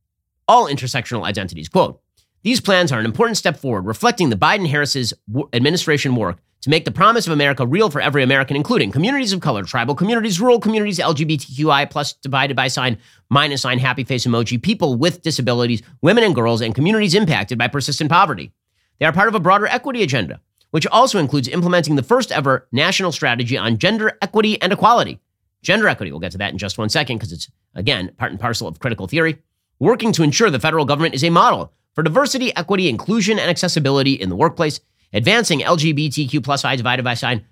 all 0.47 0.69
intersectional 0.69 1.25
identities. 1.25 1.69
Quote, 1.69 2.01
these 2.43 2.61
plans 2.61 2.91
are 2.91 2.99
an 2.99 3.05
important 3.05 3.37
step 3.37 3.59
forward, 3.59 3.85
reflecting 3.87 4.31
the 4.31 4.37
Biden 4.37 4.67
Harris's 4.67 5.13
administration 5.53 6.17
work 6.17 6.39
to 6.63 6.71
make 6.71 6.85
the 6.85 6.91
promise 6.91 7.27
of 7.27 7.33
America 7.33 7.67
real 7.67 7.91
for 7.91 8.01
every 8.01 8.23
American, 8.23 8.57
including 8.57 8.91
communities 8.91 9.33
of 9.33 9.41
color, 9.41 9.63
tribal 9.63 9.95
communities, 9.95 10.41
rural 10.41 10.59
communities, 10.59 10.99
LGBTQI 10.99 11.91
plus 11.91 12.15
divided 12.15 12.57
by 12.57 12.69
sign, 12.69 12.99
minus 13.29 13.63
sign, 13.63 13.79
happy 13.79 14.05
face 14.05 14.27
emoji, 14.27 14.61
people 14.61 14.97
with 14.97 15.23
disabilities, 15.23 15.83
women 16.03 16.25
and 16.25 16.35
girls, 16.35 16.61
and 16.61 16.75
communities 16.75 17.15
impacted 17.15 17.59
by 17.59 17.69
persistent 17.69 18.11
poverty. 18.11 18.53
They 18.99 19.07
are 19.07 19.13
part 19.13 19.29
of 19.29 19.35
a 19.35 19.41
broader 19.41 19.67
equity 19.67 20.03
agenda, 20.03 20.41
which 20.71 20.87
also 20.87 21.19
includes 21.19 21.49
implementing 21.49 21.97
the 21.97 22.03
first 22.03 22.33
ever 22.33 22.69
national 22.73 23.13
strategy 23.13 23.57
on 23.57 23.79
gender 23.79 24.17
equity 24.23 24.61
and 24.61 24.73
equality. 24.73 25.21
Gender 25.63 25.89
equity, 25.89 26.11
we'll 26.11 26.21
get 26.21 26.33
to 26.33 26.39
that 26.39 26.53
in 26.53 26.59
just 26.59 26.79
one 26.79 26.89
second 26.89 27.19
because 27.19 27.33
it's, 27.33 27.51
again, 27.75 28.13
part 28.17 28.31
and 28.31 28.41
parcel 28.41 28.69
of 28.69 28.79
critical 28.79 29.07
theory. 29.07 29.39
Working 29.79 30.13
to 30.13 30.23
ensure 30.23 30.51
the 30.51 30.59
federal 30.59 30.85
government 30.85 31.15
is 31.15 31.25
a 31.25 31.31
model 31.31 31.73
for 31.95 32.03
diversity, 32.03 32.55
equity, 32.57 32.89
inclusion, 32.89 33.39
and 33.39 33.51
accessibility 33.51 34.13
in 34.13 34.29
the 34.29 34.37
workplace, 34.37 34.81
advancing 35.13 35.61
LGBTQ 35.61 36.43
plus 36.43 36.65
I 36.65 36.77
divided 36.77 37.05
by 37.05 37.15
sign 37.15 37.45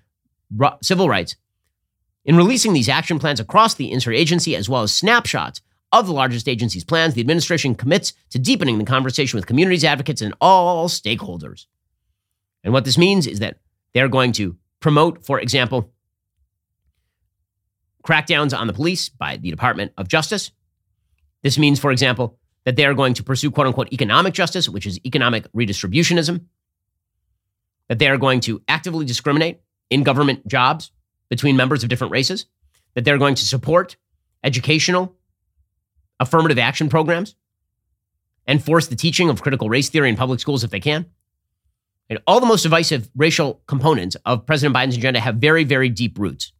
civil 0.81 1.09
rights. 1.09 1.35
In 2.25 2.37
releasing 2.37 2.73
these 2.73 2.89
action 2.89 3.19
plans 3.19 3.39
across 3.39 3.75
the 3.75 3.91
interagency, 3.91 4.55
as 4.55 4.69
well 4.69 4.83
as 4.83 4.93
snapshots 4.93 5.61
of 5.91 6.05
the 6.05 6.13
largest 6.13 6.47
agency's 6.47 6.83
plans, 6.83 7.13
the 7.13 7.21
administration 7.21 7.75
commits 7.75 8.13
to 8.29 8.39
deepening 8.39 8.77
the 8.77 8.85
conversation 8.85 9.37
with 9.37 9.47
communities, 9.47 9.83
advocates, 9.83 10.21
and 10.21 10.33
all 10.39 10.87
stakeholders. 10.87 11.65
And 12.63 12.73
what 12.73 12.85
this 12.85 12.97
means 12.97 13.25
is 13.25 13.39
that 13.39 13.57
they're 13.93 14.09
going 14.09 14.31
to 14.33 14.55
promote, 14.79 15.25
for 15.25 15.39
example, 15.39 15.91
crackdowns 18.05 18.57
on 18.57 18.67
the 18.67 18.73
police 18.73 19.09
by 19.09 19.37
the 19.37 19.49
Department 19.49 19.91
of 19.97 20.07
Justice. 20.07 20.51
This 21.41 21.57
means, 21.57 21.79
for 21.79 21.91
example, 21.91 22.38
that 22.65 22.75
they 22.75 22.85
are 22.85 22.93
going 22.93 23.13
to 23.13 23.23
pursue 23.23 23.51
quote 23.51 23.67
unquote 23.67 23.91
economic 23.93 24.33
justice, 24.33 24.69
which 24.69 24.85
is 24.85 24.99
economic 25.05 25.51
redistributionism, 25.53 26.45
that 27.87 27.99
they 27.99 28.07
are 28.07 28.17
going 28.17 28.39
to 28.41 28.61
actively 28.67 29.05
discriminate 29.05 29.59
in 29.89 30.03
government 30.03 30.45
jobs 30.47 30.91
between 31.29 31.55
members 31.55 31.83
of 31.83 31.89
different 31.89 32.11
races, 32.11 32.45
that 32.93 33.05
they're 33.05 33.17
going 33.17 33.35
to 33.35 33.45
support 33.45 33.97
educational 34.43 35.15
affirmative 36.19 36.59
action 36.59 36.89
programs, 36.89 37.35
and 38.45 38.63
force 38.63 38.87
the 38.87 38.95
teaching 38.95 39.29
of 39.29 39.41
critical 39.41 39.69
race 39.69 39.89
theory 39.89 40.09
in 40.09 40.15
public 40.15 40.39
schools 40.39 40.63
if 40.63 40.71
they 40.71 40.79
can. 40.79 41.05
And 42.09 42.19
all 42.25 42.39
the 42.39 42.47
most 42.47 42.63
divisive 42.63 43.09
racial 43.15 43.61
components 43.67 44.17
of 44.25 44.45
President 44.45 44.75
Biden's 44.75 44.97
agenda 44.97 45.19
have 45.19 45.35
very, 45.35 45.63
very 45.63 45.89
deep 45.89 46.17
roots. 46.17 46.51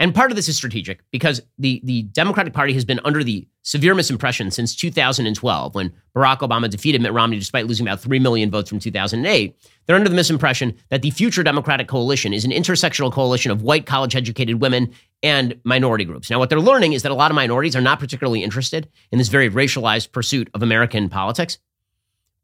And 0.00 0.14
part 0.14 0.30
of 0.30 0.36
this 0.36 0.48
is 0.48 0.56
strategic 0.56 1.00
because 1.10 1.42
the, 1.58 1.80
the 1.82 2.02
Democratic 2.02 2.52
Party 2.52 2.72
has 2.72 2.84
been 2.84 3.00
under 3.04 3.24
the 3.24 3.48
severe 3.62 3.96
misimpression 3.96 4.52
since 4.52 4.76
2012 4.76 5.74
when 5.74 5.92
Barack 6.14 6.38
Obama 6.38 6.70
defeated 6.70 7.02
Mitt 7.02 7.12
Romney 7.12 7.36
despite 7.36 7.66
losing 7.66 7.86
about 7.86 8.00
3 8.00 8.20
million 8.20 8.48
votes 8.48 8.68
from 8.68 8.78
2008. 8.78 9.56
They're 9.86 9.96
under 9.96 10.08
the 10.08 10.16
misimpression 10.16 10.76
that 10.90 11.02
the 11.02 11.10
future 11.10 11.42
Democratic 11.42 11.88
coalition 11.88 12.32
is 12.32 12.44
an 12.44 12.52
intersectional 12.52 13.12
coalition 13.12 13.50
of 13.50 13.62
white 13.62 13.86
college 13.86 14.14
educated 14.14 14.60
women 14.60 14.92
and 15.24 15.60
minority 15.64 16.04
groups. 16.04 16.30
Now, 16.30 16.38
what 16.38 16.48
they're 16.48 16.60
learning 16.60 16.92
is 16.92 17.02
that 17.02 17.10
a 17.10 17.16
lot 17.16 17.32
of 17.32 17.34
minorities 17.34 17.74
are 17.74 17.80
not 17.80 17.98
particularly 17.98 18.44
interested 18.44 18.88
in 19.10 19.18
this 19.18 19.28
very 19.28 19.50
racialized 19.50 20.12
pursuit 20.12 20.48
of 20.54 20.62
American 20.62 21.08
politics, 21.08 21.58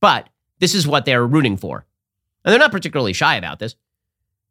but 0.00 0.28
this 0.58 0.74
is 0.74 0.88
what 0.88 1.04
they're 1.04 1.26
rooting 1.26 1.56
for. 1.56 1.86
And 2.44 2.52
they're 2.52 2.58
not 2.58 2.72
particularly 2.72 3.12
shy 3.12 3.36
about 3.36 3.60
this. 3.60 3.76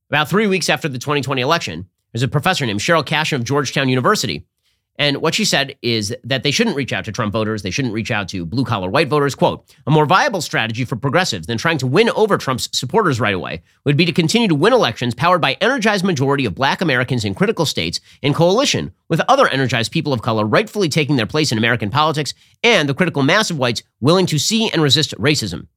About 0.09 0.29
three 0.29 0.47
weeks 0.47 0.69
after 0.69 0.87
the 0.87 0.99
2020 0.99 1.41
election, 1.41 1.89
there's 2.13 2.23
a 2.23 2.27
professor 2.27 2.65
named 2.65 2.79
Cheryl 2.79 3.05
Cashin 3.05 3.41
of 3.41 3.45
Georgetown 3.45 3.89
University. 3.89 4.45
And 4.97 5.17
what 5.17 5.33
she 5.33 5.43
said 5.43 5.75
is 5.81 6.15
that 6.23 6.43
they 6.43 6.51
shouldn't 6.51 6.75
reach 6.75 6.93
out 6.93 7.05
to 7.05 7.11
Trump 7.11 7.33
voters. 7.33 7.63
They 7.63 7.71
shouldn't 7.71 7.95
reach 7.95 8.11
out 8.11 8.29
to 8.29 8.45
blue 8.45 8.63
collar 8.63 8.89
white 8.89 9.07
voters. 9.07 9.33
Quote, 9.33 9.65
a 9.87 9.91
more 9.91 10.05
viable 10.05 10.41
strategy 10.41 10.85
for 10.85 10.95
progressives 10.95 11.47
than 11.47 11.57
trying 11.57 11.79
to 11.79 11.87
win 11.87 12.11
over 12.11 12.37
Trump's 12.37 12.69
supporters 12.71 13.19
right 13.19 13.33
away 13.33 13.63
would 13.85 13.97
be 13.97 14.05
to 14.05 14.11
continue 14.11 14.47
to 14.47 14.55
win 14.55 14.71
elections 14.71 15.15
powered 15.15 15.41
by 15.41 15.57
energized 15.61 16.05
majority 16.05 16.45
of 16.45 16.53
black 16.53 16.79
Americans 16.79 17.25
in 17.25 17.33
critical 17.33 17.65
states 17.65 17.99
in 18.21 18.35
coalition 18.35 18.93
with 19.09 19.21
other 19.21 19.47
energized 19.47 19.91
people 19.91 20.13
of 20.13 20.21
color 20.21 20.45
rightfully 20.45 20.89
taking 20.89 21.15
their 21.15 21.25
place 21.25 21.51
in 21.51 21.57
American 21.57 21.89
politics 21.89 22.35
and 22.63 22.87
the 22.87 22.93
critical 22.93 23.23
mass 23.23 23.49
of 23.49 23.57
whites 23.57 23.81
willing 23.99 24.27
to 24.27 24.37
see 24.37 24.69
and 24.69 24.83
resist 24.83 25.15
racism. 25.17 25.67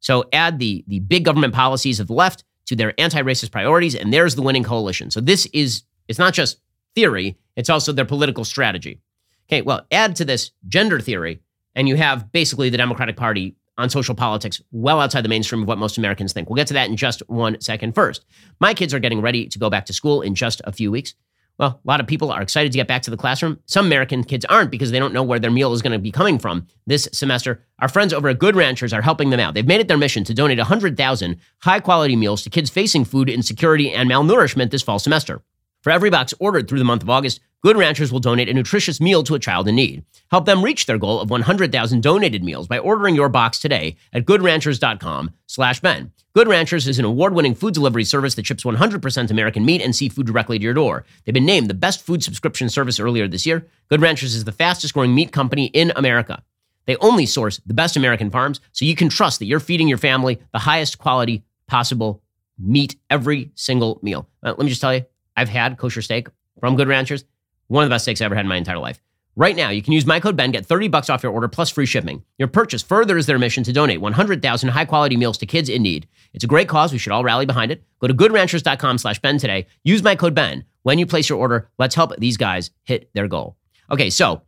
So 0.00 0.24
add 0.32 0.58
the, 0.58 0.84
the 0.86 1.00
big 1.00 1.24
government 1.24 1.54
policies 1.54 1.98
of 1.98 2.08
the 2.08 2.12
left 2.12 2.44
to 2.66 2.76
their 2.76 2.98
anti-racist 2.98 3.50
priorities, 3.50 3.94
and 3.94 4.12
there's 4.12 4.34
the 4.34 4.42
winning 4.42 4.64
coalition. 4.64 5.10
So 5.10 5.20
this 5.20 5.46
is 5.46 5.82
it's 6.08 6.18
not 6.18 6.34
just 6.34 6.60
theory, 6.94 7.38
it's 7.56 7.70
also 7.70 7.92
their 7.92 8.04
political 8.04 8.44
strategy. 8.44 9.00
Okay, 9.48 9.62
well, 9.62 9.86
add 9.90 10.16
to 10.16 10.24
this 10.24 10.52
gender 10.68 11.00
theory, 11.00 11.40
and 11.74 11.88
you 11.88 11.96
have 11.96 12.32
basically 12.32 12.70
the 12.70 12.76
Democratic 12.76 13.16
Party 13.16 13.56
on 13.78 13.88
social 13.88 14.14
politics 14.14 14.60
well 14.70 15.00
outside 15.00 15.22
the 15.22 15.28
mainstream 15.28 15.62
of 15.62 15.68
what 15.68 15.78
most 15.78 15.98
Americans 15.98 16.32
think. 16.32 16.48
We'll 16.48 16.56
get 16.56 16.66
to 16.68 16.74
that 16.74 16.90
in 16.90 16.96
just 16.96 17.22
one 17.28 17.60
second. 17.60 17.94
First, 17.94 18.24
my 18.60 18.74
kids 18.74 18.92
are 18.92 18.98
getting 18.98 19.20
ready 19.20 19.46
to 19.48 19.58
go 19.58 19.70
back 19.70 19.86
to 19.86 19.92
school 19.92 20.20
in 20.22 20.34
just 20.34 20.60
a 20.64 20.72
few 20.72 20.90
weeks. 20.90 21.14
Well, 21.58 21.80
a 21.84 21.88
lot 21.88 22.00
of 22.00 22.06
people 22.06 22.32
are 22.32 22.42
excited 22.42 22.72
to 22.72 22.78
get 22.78 22.88
back 22.88 23.02
to 23.02 23.10
the 23.10 23.16
classroom. 23.16 23.58
Some 23.66 23.86
American 23.86 24.24
kids 24.24 24.44
aren't 24.46 24.70
because 24.70 24.90
they 24.90 24.98
don't 24.98 25.12
know 25.12 25.22
where 25.22 25.38
their 25.38 25.50
meal 25.50 25.72
is 25.72 25.82
going 25.82 25.92
to 25.92 25.98
be 25.98 26.10
coming 26.10 26.38
from 26.38 26.66
this 26.86 27.08
semester. 27.12 27.62
Our 27.78 27.88
friends 27.88 28.12
over 28.12 28.28
at 28.28 28.38
Good 28.38 28.56
Ranchers 28.56 28.92
are 28.92 29.02
helping 29.02 29.30
them 29.30 29.40
out. 29.40 29.54
They've 29.54 29.66
made 29.66 29.80
it 29.80 29.88
their 29.88 29.98
mission 29.98 30.24
to 30.24 30.34
donate 30.34 30.58
100,000 30.58 31.36
high 31.58 31.80
quality 31.80 32.16
meals 32.16 32.42
to 32.42 32.50
kids 32.50 32.70
facing 32.70 33.04
food 33.04 33.28
insecurity 33.28 33.92
and 33.92 34.10
malnourishment 34.10 34.70
this 34.70 34.82
fall 34.82 34.98
semester. 34.98 35.42
For 35.82 35.90
every 35.90 36.10
box 36.10 36.32
ordered 36.38 36.68
through 36.68 36.78
the 36.78 36.84
month 36.84 37.02
of 37.02 37.10
August, 37.10 37.40
Good 37.62 37.76
Ranchers 37.76 38.10
will 38.10 38.18
donate 38.18 38.48
a 38.48 38.54
nutritious 38.54 39.00
meal 39.00 39.22
to 39.22 39.36
a 39.36 39.38
child 39.38 39.68
in 39.68 39.76
need. 39.76 40.04
Help 40.32 40.46
them 40.46 40.64
reach 40.64 40.86
their 40.86 40.98
goal 40.98 41.20
of 41.20 41.30
100,000 41.30 42.02
donated 42.02 42.42
meals 42.42 42.66
by 42.66 42.76
ordering 42.76 43.14
your 43.14 43.28
box 43.28 43.60
today 43.60 43.94
at 44.12 44.24
goodranchers.com/ben. 44.24 46.12
Good 46.34 46.48
Ranchers 46.48 46.88
is 46.88 46.98
an 46.98 47.04
award-winning 47.04 47.54
food 47.54 47.72
delivery 47.72 48.02
service 48.02 48.34
that 48.34 48.46
ships 48.46 48.64
100% 48.64 49.30
American 49.30 49.64
meat 49.64 49.80
and 49.80 49.94
seafood 49.94 50.26
directly 50.26 50.58
to 50.58 50.62
your 50.64 50.74
door. 50.74 51.04
They've 51.24 51.32
been 51.32 51.46
named 51.46 51.70
the 51.70 51.74
best 51.74 52.04
food 52.04 52.24
subscription 52.24 52.68
service 52.68 52.98
earlier 52.98 53.28
this 53.28 53.46
year. 53.46 53.68
Good 53.88 54.00
Ranchers 54.00 54.34
is 54.34 54.42
the 54.42 54.50
fastest-growing 54.50 55.14
meat 55.14 55.30
company 55.30 55.66
in 55.66 55.92
America. 55.94 56.42
They 56.86 56.96
only 56.96 57.26
source 57.26 57.60
the 57.64 57.74
best 57.74 57.96
American 57.96 58.30
farms, 58.30 58.60
so 58.72 58.84
you 58.84 58.96
can 58.96 59.08
trust 59.08 59.38
that 59.38 59.46
you're 59.46 59.60
feeding 59.60 59.86
your 59.86 59.98
family 59.98 60.40
the 60.52 60.58
highest 60.58 60.98
quality 60.98 61.44
possible 61.68 62.24
meat 62.58 62.96
every 63.08 63.52
single 63.54 64.00
meal. 64.02 64.26
Uh, 64.42 64.48
let 64.48 64.64
me 64.64 64.68
just 64.68 64.80
tell 64.80 64.94
you, 64.94 65.04
I've 65.36 65.48
had 65.48 65.78
kosher 65.78 66.02
steak 66.02 66.26
from 66.58 66.74
Good 66.74 66.88
Ranchers. 66.88 67.24
One 67.72 67.84
of 67.84 67.88
the 67.88 67.94
best 67.94 68.04
steaks 68.04 68.20
I 68.20 68.26
ever 68.26 68.34
had 68.34 68.44
in 68.44 68.50
my 68.50 68.58
entire 68.58 68.76
life. 68.76 69.00
Right 69.34 69.56
now, 69.56 69.70
you 69.70 69.80
can 69.80 69.94
use 69.94 70.04
my 70.04 70.20
code 70.20 70.36
BEN, 70.36 70.50
get 70.50 70.66
30 70.66 70.88
bucks 70.88 71.08
off 71.08 71.22
your 71.22 71.32
order 71.32 71.48
plus 71.48 71.70
free 71.70 71.86
shipping. 71.86 72.22
Your 72.36 72.48
purchase 72.48 72.82
furthers 72.82 73.24
their 73.24 73.38
mission 73.38 73.64
to 73.64 73.72
donate 73.72 74.02
100,000 74.02 74.68
high-quality 74.68 75.16
meals 75.16 75.38
to 75.38 75.46
kids 75.46 75.70
in 75.70 75.80
need. 75.80 76.06
It's 76.34 76.44
a 76.44 76.46
great 76.46 76.68
cause. 76.68 76.92
We 76.92 76.98
should 76.98 77.12
all 77.14 77.24
rally 77.24 77.46
behind 77.46 77.72
it. 77.72 77.82
Go 77.98 78.08
to 78.08 78.12
goodranchers.com 78.12 78.98
slash 78.98 79.20
Ben 79.20 79.38
today. 79.38 79.68
Use 79.84 80.02
my 80.02 80.14
code 80.14 80.34
BEN. 80.34 80.66
When 80.82 80.98
you 80.98 81.06
place 81.06 81.30
your 81.30 81.38
order, 81.38 81.70
let's 81.78 81.94
help 81.94 82.14
these 82.18 82.36
guys 82.36 82.72
hit 82.82 83.08
their 83.14 83.26
goal. 83.26 83.56
Okay, 83.90 84.10
so 84.10 84.42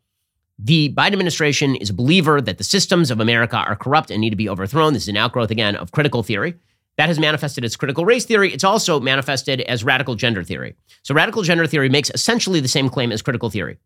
the 0.58 0.92
Biden 0.92 1.14
administration 1.14 1.76
is 1.76 1.88
a 1.88 1.94
believer 1.94 2.42
that 2.42 2.58
the 2.58 2.64
systems 2.64 3.10
of 3.10 3.20
America 3.20 3.56
are 3.56 3.74
corrupt 3.74 4.10
and 4.10 4.20
need 4.20 4.30
to 4.30 4.36
be 4.36 4.50
overthrown. 4.50 4.92
This 4.92 5.04
is 5.04 5.08
an 5.08 5.16
outgrowth, 5.16 5.50
again, 5.50 5.76
of 5.76 5.92
critical 5.92 6.22
theory. 6.22 6.56
That 6.96 7.08
has 7.08 7.18
manifested 7.18 7.64
as 7.64 7.76
critical 7.76 8.04
race 8.04 8.24
theory. 8.24 8.52
It's 8.52 8.64
also 8.64 9.00
manifested 9.00 9.60
as 9.62 9.82
radical 9.82 10.14
gender 10.14 10.44
theory. 10.44 10.76
So, 11.02 11.14
radical 11.14 11.42
gender 11.42 11.66
theory 11.66 11.88
makes 11.88 12.10
essentially 12.10 12.60
the 12.60 12.68
same 12.68 12.88
claim 12.88 13.10
as 13.10 13.22
critical 13.22 13.50
theory 13.50 13.78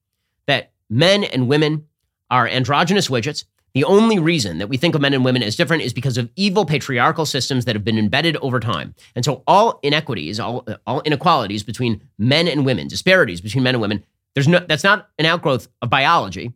that 0.46 0.72
men 0.90 1.24
and 1.24 1.48
women 1.48 1.86
are 2.30 2.46
androgynous 2.46 3.08
widgets. 3.08 3.44
The 3.74 3.84
only 3.84 4.18
reason 4.18 4.58
that 4.58 4.68
we 4.68 4.76
think 4.76 4.94
of 4.94 5.00
men 5.00 5.14
and 5.14 5.24
women 5.24 5.42
as 5.42 5.56
different 5.56 5.82
is 5.82 5.92
because 5.92 6.18
of 6.18 6.30
evil 6.36 6.64
patriarchal 6.64 7.26
systems 7.26 7.64
that 7.64 7.76
have 7.76 7.84
been 7.84 7.98
embedded 7.98 8.36
over 8.38 8.60
time. 8.60 8.94
And 9.14 9.24
so, 9.24 9.42
all 9.46 9.78
inequities, 9.82 10.38
all, 10.38 10.66
all 10.86 11.00
inequalities 11.02 11.62
between 11.62 12.02
men 12.18 12.46
and 12.46 12.66
women, 12.66 12.88
disparities 12.88 13.40
between 13.40 13.64
men 13.64 13.74
and 13.74 13.82
women, 13.82 14.04
there's 14.34 14.48
no, 14.48 14.58
that's 14.68 14.84
not 14.84 15.08
an 15.18 15.26
outgrowth 15.26 15.68
of 15.80 15.88
biology. 15.88 16.52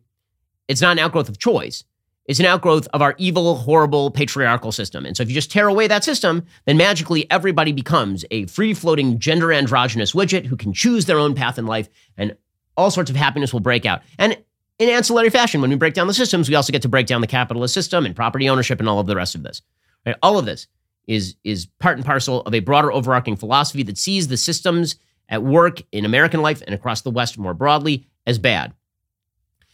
It's 0.67 0.81
not 0.81 0.93
an 0.93 0.99
outgrowth 0.99 1.29
of 1.29 1.39
choice 1.39 1.83
is 2.27 2.39
an 2.39 2.45
outgrowth 2.45 2.87
of 2.93 3.01
our 3.01 3.15
evil, 3.17 3.55
horrible 3.55 4.09
patriarchal 4.09 4.71
system. 4.71 5.05
And 5.05 5.15
so 5.15 5.23
if 5.23 5.29
you 5.29 5.35
just 5.35 5.51
tear 5.51 5.67
away 5.67 5.87
that 5.87 6.03
system, 6.03 6.45
then 6.65 6.77
magically 6.77 7.29
everybody 7.29 7.71
becomes 7.71 8.23
a 8.31 8.45
free 8.45 8.73
floating 8.73 9.19
gender 9.19 9.51
androgynous 9.51 10.13
widget 10.13 10.45
who 10.45 10.55
can 10.55 10.73
choose 10.73 11.05
their 11.05 11.19
own 11.19 11.35
path 11.35 11.57
in 11.57 11.65
life 11.65 11.89
and 12.17 12.35
all 12.77 12.91
sorts 12.91 13.09
of 13.09 13.15
happiness 13.15 13.51
will 13.51 13.59
break 13.59 13.85
out. 13.85 14.01
And 14.17 14.37
in 14.79 14.89
ancillary 14.89 15.29
fashion, 15.29 15.61
when 15.61 15.69
we 15.69 15.75
break 15.75 15.93
down 15.93 16.07
the 16.07 16.13
systems, 16.13 16.49
we 16.49 16.55
also 16.55 16.71
get 16.71 16.81
to 16.81 16.89
break 16.89 17.07
down 17.07 17.21
the 17.21 17.27
capitalist 17.27 17.73
system 17.73 18.05
and 18.05 18.15
property 18.15 18.49
ownership 18.49 18.79
and 18.79 18.89
all 18.89 18.99
of 18.99 19.07
the 19.07 19.15
rest 19.15 19.35
of 19.35 19.43
this. 19.43 19.61
Right? 20.05 20.15
All 20.23 20.39
of 20.39 20.45
this 20.45 20.67
is, 21.07 21.35
is 21.43 21.67
part 21.79 21.97
and 21.97 22.05
parcel 22.05 22.41
of 22.41 22.53
a 22.53 22.59
broader 22.59 22.91
overarching 22.91 23.35
philosophy 23.35 23.83
that 23.83 23.97
sees 23.97 24.27
the 24.27 24.37
systems 24.37 24.95
at 25.29 25.43
work 25.43 25.81
in 25.91 26.05
American 26.05 26.41
life 26.41 26.61
and 26.65 26.73
across 26.73 27.01
the 27.01 27.11
West 27.11 27.37
more 27.37 27.53
broadly 27.53 28.07
as 28.25 28.39
bad. 28.39 28.73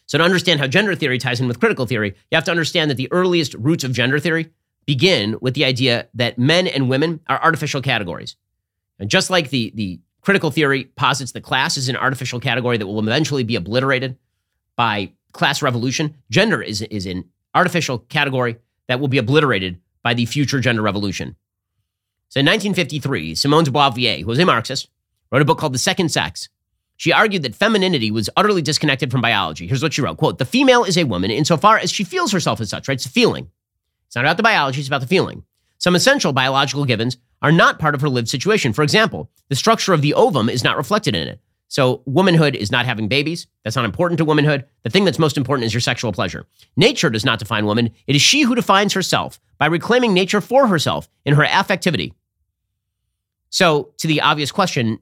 So, 0.10 0.18
to 0.18 0.24
understand 0.24 0.60
how 0.60 0.66
gender 0.66 0.96
theory 0.96 1.20
ties 1.20 1.40
in 1.40 1.48
with 1.48 1.60
critical 1.60 1.86
theory, 1.86 2.16
you 2.32 2.36
have 2.36 2.44
to 2.46 2.52
understand 2.52 2.90
that 2.90 2.98
the 2.98 3.12
earliest 3.12 3.54
roots 3.54 3.84
of 3.84 3.94
gender 3.94 4.18
theory 4.18 4.50
begin 4.88 5.38
with 5.40 5.54
the 5.54 5.66
idea 5.66 6.08
that 6.16 6.40
men 6.40 6.66
and 6.66 6.90
women 6.90 7.20
are 7.28 7.40
artificial 7.44 7.80
categories. 7.80 8.36
And 8.98 9.08
just 9.08 9.30
like 9.30 9.52
the, 9.52 9.72
the 9.76 10.00
critical 10.22 10.50
theory 10.50 10.86
posits 10.86 11.34
that 11.34 11.44
class 11.44 11.78
is 11.78 11.90
an 11.90 11.96
artificial 11.96 12.40
category 12.40 12.78
that 12.78 12.88
will 12.88 12.98
eventually 12.98 13.44
be 13.44 13.56
obliterated 13.56 14.18
by 14.76 15.12
class 15.32 15.62
revolution, 15.62 16.16
gender 16.32 16.60
is, 16.60 16.82
is 16.82 17.06
an 17.06 17.26
artificial 17.54 18.00
category 18.00 18.58
that 18.88 19.00
will 19.00 19.10
be 19.10 19.20
obliterated 19.20 19.80
by 20.02 20.16
the 20.16 20.26
future 20.26 20.60
gender 20.60 20.82
revolution. 20.82 21.36
So 22.30 22.40
in 22.40 22.48
1953, 22.48 23.36
Simone 23.36 23.64
de 23.64 23.70
Beauvoir, 23.70 24.22
who 24.22 24.26
was 24.26 24.40
a 24.40 24.46
Marxist, 24.46 24.90
wrote 25.32 25.44
a 25.44 25.46
book 25.46 25.60
called 25.60 25.76
The 25.76 25.78
Second 25.78 26.10
Sex, 26.10 26.50
she 27.00 27.14
argued 27.14 27.44
that 27.44 27.56
femininity 27.56 28.12
was 28.12 28.30
utterly 28.36 28.62
disconnected 28.62 29.10
from 29.10 29.22
biology. 29.22 29.66
Here's 29.66 29.82
what 29.82 29.94
she 29.94 30.02
wrote 30.02 30.18
quote, 30.18 30.38
The 30.38 30.44
female 30.44 30.84
is 30.84 30.98
a 30.98 31.06
woman 31.06 31.32
insofar 31.32 31.78
as 31.78 31.94
she 31.94 32.04
feels 32.04 32.34
herself 32.34 32.60
as 32.60 32.70
such, 32.70 32.90
right? 32.90 32.96
It's 32.96 33.06
a 33.06 33.10
feeling. 33.10 33.50
It's 34.08 34.18
not 34.18 34.26
about 34.26 34.36
the 34.36 34.44
biology, 34.44 34.82
it's 34.82 34.90
about 34.90 35.00
the 35.00 35.08
feeling. 35.08 35.46
Some 35.78 35.96
essential 35.96 36.34
biological 36.34 36.84
givens 36.84 37.16
are 37.42 37.54
not 37.54 37.80
part 37.80 37.96
of 37.96 38.02
her 38.02 38.10
lived 38.10 38.28
situation. 38.28 38.74
For 38.74 38.84
example, 38.84 39.32
the 39.48 39.56
structure 39.56 39.94
of 39.94 40.02
the 40.02 40.14
ovum 40.14 40.50
is 40.50 40.62
not 40.62 40.76
reflected 40.76 41.16
in 41.16 41.26
it. 41.30 41.40
So, 41.70 42.02
womanhood 42.06 42.54
is 42.54 42.70
not 42.70 42.86
having 42.86 43.08
babies. 43.08 43.48
That's 43.64 43.78
not 43.78 43.86
important 43.86 44.18
to 44.18 44.26
womanhood. 44.26 44.66
The 44.84 44.90
thing 44.90 45.06
that's 45.06 45.20
most 45.20 45.38
important 45.38 45.68
is 45.68 45.74
your 45.74 45.80
sexual 45.80 46.12
pleasure. 46.12 46.48
Nature 46.76 47.10
does 47.10 47.24
not 47.24 47.40
define 47.40 47.66
woman. 47.66 47.92
It 48.08 48.16
is 48.18 48.22
she 48.22 48.42
who 48.42 48.56
defines 48.56 48.92
herself 48.92 49.40
by 49.58 49.68
reclaiming 49.68 50.14
nature 50.14 50.42
for 50.42 50.68
herself 50.68 51.08
in 51.24 51.36
her 51.36 51.46
affectivity. 51.46 52.12
So, 53.52 53.94
to 54.00 54.08
the 54.08 54.20
obvious 54.20 54.52
question, 54.52 55.00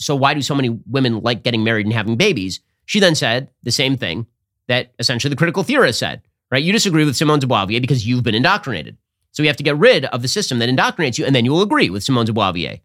so 0.00 0.16
why 0.16 0.34
do 0.34 0.42
so 0.42 0.54
many 0.54 0.70
women 0.86 1.20
like 1.20 1.42
getting 1.42 1.62
married 1.62 1.86
and 1.86 1.92
having 1.92 2.16
babies? 2.16 2.60
She 2.86 3.00
then 3.00 3.14
said 3.14 3.50
the 3.62 3.70
same 3.70 3.96
thing 3.96 4.26
that 4.66 4.92
essentially 4.98 5.28
the 5.28 5.36
critical 5.36 5.62
theorist 5.62 5.98
said, 5.98 6.22
right? 6.50 6.62
You 6.62 6.72
disagree 6.72 7.04
with 7.04 7.16
Simone 7.16 7.38
de 7.38 7.46
Beauvoir 7.46 7.80
because 7.80 8.06
you've 8.06 8.22
been 8.22 8.34
indoctrinated. 8.34 8.96
So 9.32 9.42
we 9.42 9.46
have 9.46 9.56
to 9.58 9.62
get 9.62 9.76
rid 9.76 10.06
of 10.06 10.22
the 10.22 10.28
system 10.28 10.58
that 10.58 10.68
indoctrinates 10.68 11.18
you, 11.18 11.24
and 11.24 11.34
then 11.34 11.44
you 11.44 11.52
will 11.52 11.62
agree 11.62 11.90
with 11.90 12.02
Simone 12.02 12.26
de 12.26 12.32
Beauvoir. 12.32 12.80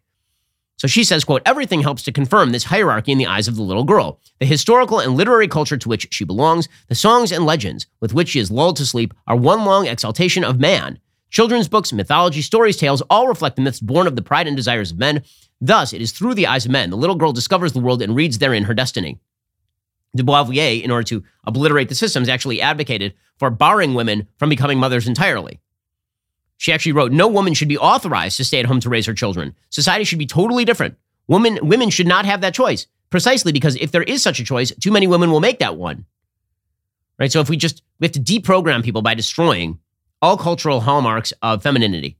So 0.78 0.88
she 0.88 1.06
says, 1.06 1.24
quote, 1.24 1.42
everything 1.46 1.82
helps 1.82 2.04
to 2.04 2.12
confirm 2.12 2.52
this 2.52 2.66
hierarchy 2.66 3.14
in 3.14 3.18
the 3.18 3.28
eyes 3.28 3.48
of 3.48 3.56
the 3.56 3.64
little 3.64 3.86
girl. 3.86 4.20
The 4.40 4.46
historical 4.46 5.00
and 5.00 5.16
literary 5.16 5.48
culture 5.48 5.78
to 5.78 5.90
which 5.90 6.08
she 6.12 6.26
belongs, 6.26 6.68
the 6.90 6.96
songs 6.96 7.32
and 7.32 7.46
legends 7.46 7.88
with 8.02 8.14
which 8.14 8.30
she 8.30 8.40
is 8.40 8.52
lulled 8.52 8.76
to 8.78 8.86
sleep 8.86 9.14
are 9.26 9.38
one 9.38 9.64
long 9.64 9.88
exaltation 9.88 10.44
of 10.44 10.60
man. 10.60 11.00
Children's 11.30 11.70
books, 11.70 11.94
mythology, 11.94 12.42
stories, 12.42 12.78
tales 12.78 13.02
all 13.10 13.28
reflect 13.28 13.56
the 13.56 13.62
myths 13.62 13.80
born 13.80 14.06
of 14.06 14.16
the 14.16 14.22
pride 14.22 14.48
and 14.48 14.56
desires 14.56 14.92
of 14.92 15.00
men, 15.00 15.24
Thus, 15.66 15.94
it 15.94 16.02
is 16.02 16.12
through 16.12 16.36
the 16.36 16.46
eyes 16.46 16.66
of 16.66 16.72
men 16.72 16.92
the 16.92 16.98
little 16.98 17.16
girl 17.16 17.34
discovers 17.34 17.74
the 17.74 17.80
world 17.80 18.02
and 18.02 18.16
reads 18.16 18.38
therein 18.38 18.66
her 18.66 18.74
destiny. 18.76 19.20
De 20.16 20.22
Beauvoir, 20.24 20.84
in 20.84 20.92
order 20.92 21.04
to 21.04 21.24
obliterate 21.44 21.90
the 21.90 21.96
systems, 21.96 22.30
actually 22.30 22.62
advocated 22.62 23.16
for 23.40 23.50
barring 23.50 23.96
women 23.96 24.28
from 24.38 24.50
becoming 24.50 24.78
mothers 24.78 25.08
entirely. 25.08 25.60
She 26.58 26.72
actually 26.72 26.92
wrote, 26.92 27.12
No 27.12 27.28
woman 27.28 27.56
should 27.56 27.68
be 27.68 27.80
authorized 27.80 28.38
to 28.38 28.46
stay 28.46 28.60
at 28.60 28.66
home 28.66 28.80
to 28.82 28.90
raise 28.90 29.08
her 29.08 29.14
children. 29.14 29.56
Society 29.72 30.04
should 30.04 30.20
be 30.20 30.28
totally 30.28 30.66
different. 30.66 30.98
Women, 31.28 31.58
women 31.64 31.90
should 31.90 32.08
not 32.08 32.26
have 32.26 32.42
that 32.42 32.54
choice, 32.54 32.86
precisely 33.10 33.52
because 33.52 33.76
if 33.78 33.92
there 33.92 34.04
is 34.04 34.22
such 34.22 34.40
a 34.40 34.46
choice, 34.46 34.72
too 34.80 34.92
many 34.92 35.08
women 35.08 35.32
will 35.32 35.40
make 35.40 35.60
that 35.60 35.78
one. 35.78 36.06
Right? 37.18 37.32
So 37.32 37.42
if 37.42 37.50
we 37.50 37.58
just, 37.58 37.82
we 38.00 38.06
have 38.06 38.12
to 38.14 38.20
deprogram 38.20 38.84
people 38.84 39.02
by 39.02 39.16
destroying 39.16 39.80
all 40.22 40.38
cultural 40.38 40.82
hallmarks 40.82 41.34
of 41.42 41.64
femininity. 41.64 42.18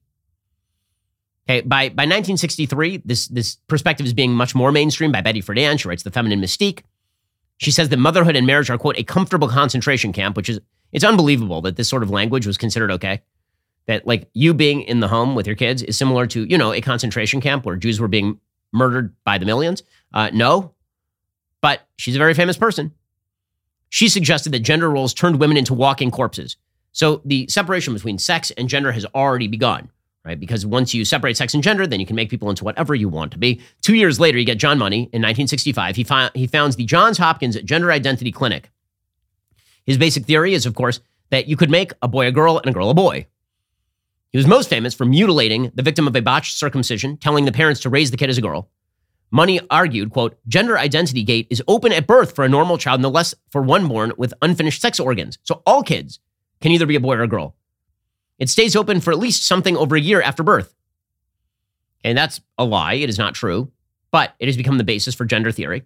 Okay, 1.48 1.62
by, 1.62 1.90
by 1.90 2.04
1963, 2.04 3.04
this, 3.06 3.28
this 3.28 3.58
perspective 3.68 4.06
is 4.06 4.14
being 4.14 4.34
much 4.34 4.56
more 4.56 4.72
mainstream 4.72 5.12
by 5.12 5.22
Betty 5.22 5.42
Friedan. 5.42 5.80
She 5.80 5.88
writes 5.88 6.02
The 6.02 6.12
Feminine 6.12 6.42
Mystique. 6.42 6.82
She 7.58 7.70
says 7.72 7.90
that 7.90 7.98
motherhood 7.98 8.36
and 8.36 8.48
marriage 8.48 8.70
are, 8.70 8.78
quote, 8.78 8.98
a 8.98 9.04
comfortable 9.04 9.48
concentration 9.48 10.12
camp, 10.12 10.36
which 10.36 10.50
is, 10.50 10.60
it's 10.92 11.04
unbelievable 11.04 11.62
that 11.62 11.76
this 11.76 11.88
sort 11.88 12.02
of 12.02 12.10
language 12.10 12.48
was 12.48 12.58
considered 12.58 12.92
okay. 12.92 13.22
That, 13.86 14.08
like, 14.08 14.28
you 14.34 14.56
being 14.56 14.82
in 14.82 15.02
the 15.02 15.08
home 15.08 15.36
with 15.36 15.46
your 15.46 15.56
kids 15.56 15.84
is 15.84 15.96
similar 15.96 16.26
to, 16.28 16.44
you 16.50 16.58
know, 16.58 16.74
a 16.74 16.82
concentration 16.82 17.42
camp 17.42 17.64
where 17.64 17.76
Jews 17.76 18.00
were 18.00 18.08
being 18.08 18.40
murdered 18.74 19.16
by 19.24 19.38
the 19.38 19.46
millions. 19.46 19.84
Uh, 20.14 20.32
no, 20.34 20.74
but 21.62 21.88
she's 21.98 22.16
a 22.16 22.20
very 22.20 22.34
famous 22.34 22.58
person. 22.58 22.92
She 23.90 24.10
suggested 24.10 24.52
that 24.52 24.60
gender 24.60 24.90
roles 24.90 25.14
turned 25.14 25.40
women 25.40 25.58
into 25.58 25.76
walking 25.76 26.10
corpses. 26.10 26.58
So 26.92 27.22
the 27.24 27.48
separation 27.50 27.94
between 27.94 28.18
sex 28.18 28.50
and 28.52 28.68
gender 28.68 28.92
has 28.92 29.06
already 29.14 29.48
begun 29.48 29.90
right? 30.26 30.40
Because 30.40 30.66
once 30.66 30.94
you 30.94 31.06
separate 31.06 31.38
sex 31.38 31.54
and 31.54 31.64
gender, 31.64 31.86
then 31.86 32.00
you 32.00 32.06
can 32.06 32.16
make 32.16 32.30
people 32.30 32.50
into 32.50 32.64
whatever 32.64 32.96
you 32.96 33.08
want 33.08 33.32
to 33.34 33.38
be. 33.38 33.62
Two 33.82 33.96
years 33.96 34.20
later, 34.20 34.40
you 34.40 34.46
get 34.46 34.58
John 34.58 34.80
Money 34.80 34.98
in 35.14 35.22
1965. 35.22 35.96
He, 35.96 36.04
fi- 36.04 36.32
he 36.34 36.48
founds 36.48 36.76
the 36.76 36.86
Johns 36.86 37.20
Hopkins 37.20 37.56
Gender 37.62 37.92
Identity 37.92 38.32
Clinic. 38.32 38.72
His 39.86 39.98
basic 39.98 40.26
theory 40.26 40.56
is, 40.56 40.66
of 40.66 40.74
course, 40.74 41.00
that 41.30 41.48
you 41.48 41.56
could 41.56 41.70
make 41.70 41.94
a 42.02 42.08
boy 42.08 42.28
a 42.28 42.32
girl 42.32 42.58
and 42.58 42.68
a 42.68 42.74
girl 42.74 42.90
a 42.90 42.96
boy. 42.96 43.28
He 44.32 44.38
was 44.38 44.48
most 44.48 44.68
famous 44.68 44.94
for 44.94 45.06
mutilating 45.06 45.72
the 45.76 45.84
victim 45.84 46.08
of 46.08 46.16
a 46.16 46.22
botched 46.22 46.58
circumcision, 46.58 47.18
telling 47.18 47.46
the 47.46 47.52
parents 47.52 47.82
to 47.82 47.90
raise 47.90 48.12
the 48.12 48.18
kid 48.18 48.30
as 48.30 48.38
a 48.38 48.42
girl. 48.42 48.70
Money 49.32 49.60
argued, 49.70 50.12
quote, 50.12 50.38
gender 50.48 50.78
identity 50.78 51.24
gate 51.24 51.48
is 51.50 51.64
open 51.68 51.92
at 51.92 52.08
birth 52.08 52.36
for 52.36 52.44
a 52.44 52.50
normal 52.50 52.78
child, 52.78 53.02
no 53.02 53.10
less 53.10 53.34
for 53.50 53.62
one 53.62 53.88
born 53.88 54.12
with 54.18 54.34
unfinished 54.42 54.82
sex 54.82 55.00
organs. 55.00 55.38
So 55.44 55.62
all 55.66 55.84
kids 55.84 56.20
can 56.62 56.72
either 56.72 56.86
be 56.86 56.96
a 56.96 57.00
boy 57.00 57.16
or 57.16 57.24
a 57.24 57.28
girl. 57.28 57.56
It 58.40 58.50
stays 58.50 58.76
open 58.76 59.02
for 59.02 59.12
at 59.12 59.20
least 59.20 59.48
something 59.48 59.78
over 59.78 59.96
a 59.96 60.02
year 60.02 60.22
after 60.22 60.44
birth. 60.44 60.76
And 62.04 62.18
that's 62.18 62.42
a 62.58 62.66
lie. 62.66 62.94
It 62.94 63.10
is 63.10 63.18
not 63.18 63.34
true, 63.34 63.72
but 64.12 64.36
it 64.40 64.48
has 64.48 64.58
become 64.58 64.78
the 64.78 64.84
basis 64.84 65.16
for 65.16 65.26
gender 65.26 65.52
theory. 65.52 65.82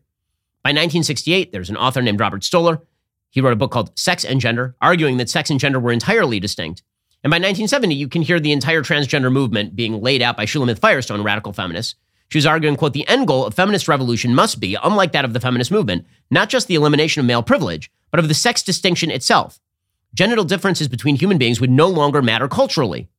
By 0.63 0.71
1968, 0.71 1.51
there's 1.51 1.69
an 1.69 1.77
author 1.77 2.01
named 2.01 2.19
Robert 2.19 2.43
Stoller. 2.43 2.81
He 3.29 3.41
wrote 3.41 3.53
a 3.53 3.55
book 3.55 3.71
called 3.71 3.97
Sex 3.97 4.25
and 4.25 4.41
Gender, 4.41 4.75
arguing 4.81 5.17
that 5.17 5.29
sex 5.29 5.49
and 5.49 5.59
gender 5.59 5.79
were 5.79 5.91
entirely 5.91 6.39
distinct. 6.39 6.83
And 7.23 7.31
by 7.31 7.35
1970, 7.35 7.95
you 7.95 8.07
can 8.07 8.21
hear 8.21 8.39
the 8.39 8.51
entire 8.51 8.81
transgender 8.81 9.31
movement 9.31 9.75
being 9.75 10.01
laid 10.01 10.21
out 10.21 10.35
by 10.35 10.45
Shulamith 10.45 10.79
Firestone, 10.79 11.23
radical 11.23 11.53
feminists. 11.53 11.95
She 12.29 12.37
was 12.37 12.45
arguing, 12.45 12.75
quote, 12.75 12.93
the 12.93 13.07
end 13.07 13.27
goal 13.27 13.45
of 13.45 13.53
feminist 13.53 13.87
revolution 13.87 14.35
must 14.35 14.59
be, 14.59 14.75
unlike 14.83 15.11
that 15.13 15.25
of 15.25 15.33
the 15.33 15.39
feminist 15.39 15.71
movement, 15.71 16.05
not 16.29 16.49
just 16.49 16.67
the 16.67 16.75
elimination 16.75 17.19
of 17.19 17.25
male 17.25 17.43
privilege, 17.43 17.91
but 18.11 18.19
of 18.19 18.27
the 18.27 18.33
sex 18.33 18.61
distinction 18.61 19.11
itself. 19.11 19.59
Genital 20.13 20.43
differences 20.43 20.87
between 20.87 21.15
human 21.15 21.37
beings 21.37 21.61
would 21.61 21.69
no 21.69 21.87
longer 21.87 22.21
matter 22.21 22.47
culturally. 22.47 23.09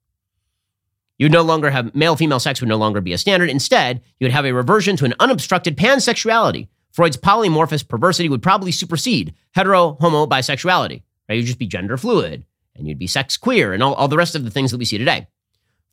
You 1.18 1.26
would 1.26 1.32
no 1.32 1.42
longer 1.42 1.70
have 1.70 1.94
male 1.94 2.16
female 2.16 2.40
sex 2.40 2.60
would 2.60 2.68
no 2.68 2.76
longer 2.76 3.00
be 3.00 3.12
a 3.12 3.18
standard. 3.18 3.50
Instead, 3.50 4.00
you 4.18 4.24
would 4.24 4.32
have 4.32 4.46
a 4.46 4.52
reversion 4.52 4.96
to 4.96 5.04
an 5.04 5.14
unobstructed 5.20 5.76
pansexuality. 5.76 6.68
Freud's 6.92 7.16
polymorphous 7.16 7.86
perversity 7.86 8.28
would 8.28 8.42
probably 8.42 8.72
supersede 8.72 9.34
hetero 9.52 9.98
homo 10.00 10.26
bisexuality. 10.26 11.02
Right? 11.28 11.36
You'd 11.36 11.46
just 11.46 11.58
be 11.58 11.66
gender 11.66 11.96
fluid 11.96 12.44
and 12.74 12.88
you'd 12.88 12.98
be 12.98 13.06
sex 13.06 13.36
queer 13.36 13.72
and 13.72 13.82
all, 13.82 13.94
all 13.94 14.08
the 14.08 14.16
rest 14.16 14.34
of 14.34 14.44
the 14.44 14.50
things 14.50 14.70
that 14.70 14.78
we 14.78 14.84
see 14.84 14.98
today. 14.98 15.28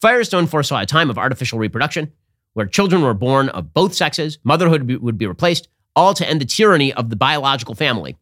Firestone 0.02 0.48
foresaw 0.48 0.80
a 0.80 0.86
time 0.86 1.10
of 1.10 1.18
artificial 1.18 1.60
reproduction 1.60 2.12
where 2.54 2.66
children 2.66 3.02
were 3.02 3.14
born 3.14 3.50
of 3.50 3.74
both 3.74 3.94
sexes, 3.94 4.40
motherhood 4.44 4.90
would 5.02 5.18
be 5.18 5.28
replaced, 5.28 5.68
all 5.96 6.14
to 6.14 6.28
end 6.28 6.42
the 6.42 6.46
tyranny 6.46 6.94
of 6.94 7.10
the 7.10 7.16
biological 7.16 7.76
family. 7.76 8.18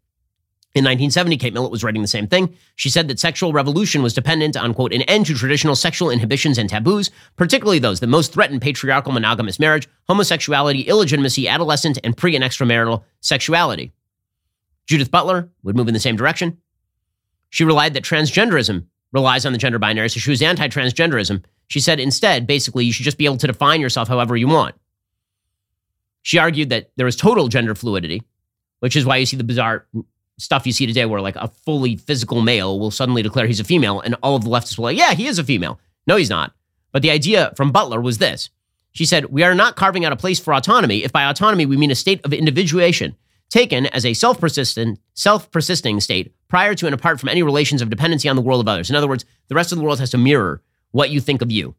In 0.75 0.83
1970, 0.83 1.37
Kate 1.37 1.53
Millett 1.53 1.71
was 1.71 1.85
writing 1.85 2.01
the 2.01 2.07
same 2.07 2.27
thing. 2.27 2.53
She 2.75 2.89
said 2.89 3.07
that 3.07 3.17
sexual 3.17 3.53
revolution 3.53 4.03
was 4.03 4.13
dependent 4.13 4.57
on, 4.57 4.73
quote, 4.73 4.91
an 4.91 5.03
end 5.03 5.25
to 5.27 5.33
traditional 5.33 5.73
sexual 5.73 6.09
inhibitions 6.09 6.57
and 6.57 6.69
taboos, 6.69 7.11
particularly 7.37 7.79
those 7.79 8.01
that 8.01 8.07
most 8.07 8.33
threaten 8.33 8.59
patriarchal 8.59 9.13
monogamous 9.13 9.57
marriage, 9.57 9.87
homosexuality, 10.09 10.85
illegitimacy, 10.85 11.47
adolescent, 11.47 11.97
and 12.03 12.17
pre 12.17 12.35
and 12.35 12.43
extramarital 12.43 13.03
sexuality. 13.21 13.93
Judith 14.85 15.09
Butler 15.09 15.49
would 15.63 15.77
move 15.77 15.87
in 15.87 15.93
the 15.93 15.99
same 15.99 16.17
direction. 16.17 16.57
She 17.51 17.63
relied 17.63 17.93
that 17.93 18.03
transgenderism 18.03 18.85
relies 19.13 19.45
on 19.45 19.53
the 19.53 19.57
gender 19.57 19.79
binary, 19.79 20.09
so 20.09 20.19
she 20.19 20.29
was 20.29 20.41
anti 20.41 20.67
transgenderism. 20.67 21.41
She 21.67 21.79
said 21.79 22.01
instead, 22.01 22.47
basically, 22.47 22.83
you 22.83 22.91
should 22.91 23.05
just 23.05 23.17
be 23.17 23.25
able 23.25 23.37
to 23.37 23.47
define 23.47 23.79
yourself 23.79 24.09
however 24.09 24.35
you 24.35 24.49
want. 24.49 24.75
She 26.21 26.37
argued 26.37 26.69
that 26.71 26.91
there 26.97 27.07
is 27.07 27.15
total 27.15 27.47
gender 27.47 27.75
fluidity, 27.75 28.23
which 28.79 28.97
is 28.97 29.05
why 29.05 29.15
you 29.15 29.25
see 29.25 29.37
the 29.37 29.45
bizarre 29.45 29.87
stuff 30.37 30.65
you 30.65 30.71
see 30.71 30.85
today 30.85 31.05
where 31.05 31.21
like 31.21 31.35
a 31.35 31.47
fully 31.63 31.95
physical 31.95 32.41
male 32.41 32.79
will 32.79 32.91
suddenly 32.91 33.21
declare 33.21 33.47
he's 33.47 33.59
a 33.59 33.63
female 33.63 34.01
and 34.01 34.15
all 34.21 34.35
of 34.35 34.43
the 34.43 34.49
leftists 34.49 34.77
will 34.77 34.85
like, 34.85 34.97
yeah, 34.97 35.13
he 35.13 35.27
is 35.27 35.39
a 35.39 35.43
female. 35.43 35.79
No, 36.07 36.17
he's 36.17 36.29
not. 36.29 36.53
But 36.91 37.01
the 37.01 37.11
idea 37.11 37.53
from 37.55 37.71
Butler 37.71 38.01
was 38.01 38.17
this. 38.17 38.49
She 38.91 39.05
said, 39.05 39.25
We 39.25 39.43
are 39.43 39.53
not 39.53 39.75
carving 39.75 40.05
out 40.05 40.13
a 40.13 40.17
place 40.17 40.39
for 40.39 40.53
autonomy 40.53 41.03
if 41.03 41.11
by 41.11 41.25
autonomy 41.25 41.65
we 41.65 41.77
mean 41.77 41.91
a 41.91 41.95
state 41.95 42.25
of 42.25 42.33
individuation, 42.33 43.15
taken 43.49 43.87
as 43.87 44.05
a 44.05 44.13
self-persistent, 44.13 44.99
self-persisting 45.13 45.99
state 45.99 46.33
prior 46.47 46.73
to 46.75 46.85
and 46.85 46.95
apart 46.95 47.19
from 47.19 47.29
any 47.29 47.43
relations 47.43 47.81
of 47.81 47.89
dependency 47.89 48.29
on 48.29 48.37
the 48.37 48.41
world 48.41 48.61
of 48.61 48.67
others. 48.67 48.89
In 48.89 48.95
other 48.95 49.07
words, 49.07 49.25
the 49.49 49.55
rest 49.55 49.71
of 49.71 49.77
the 49.77 49.83
world 49.83 49.99
has 49.99 50.11
to 50.11 50.17
mirror 50.17 50.61
what 50.91 51.09
you 51.09 51.19
think 51.19 51.41
of 51.41 51.51
you. 51.51 51.75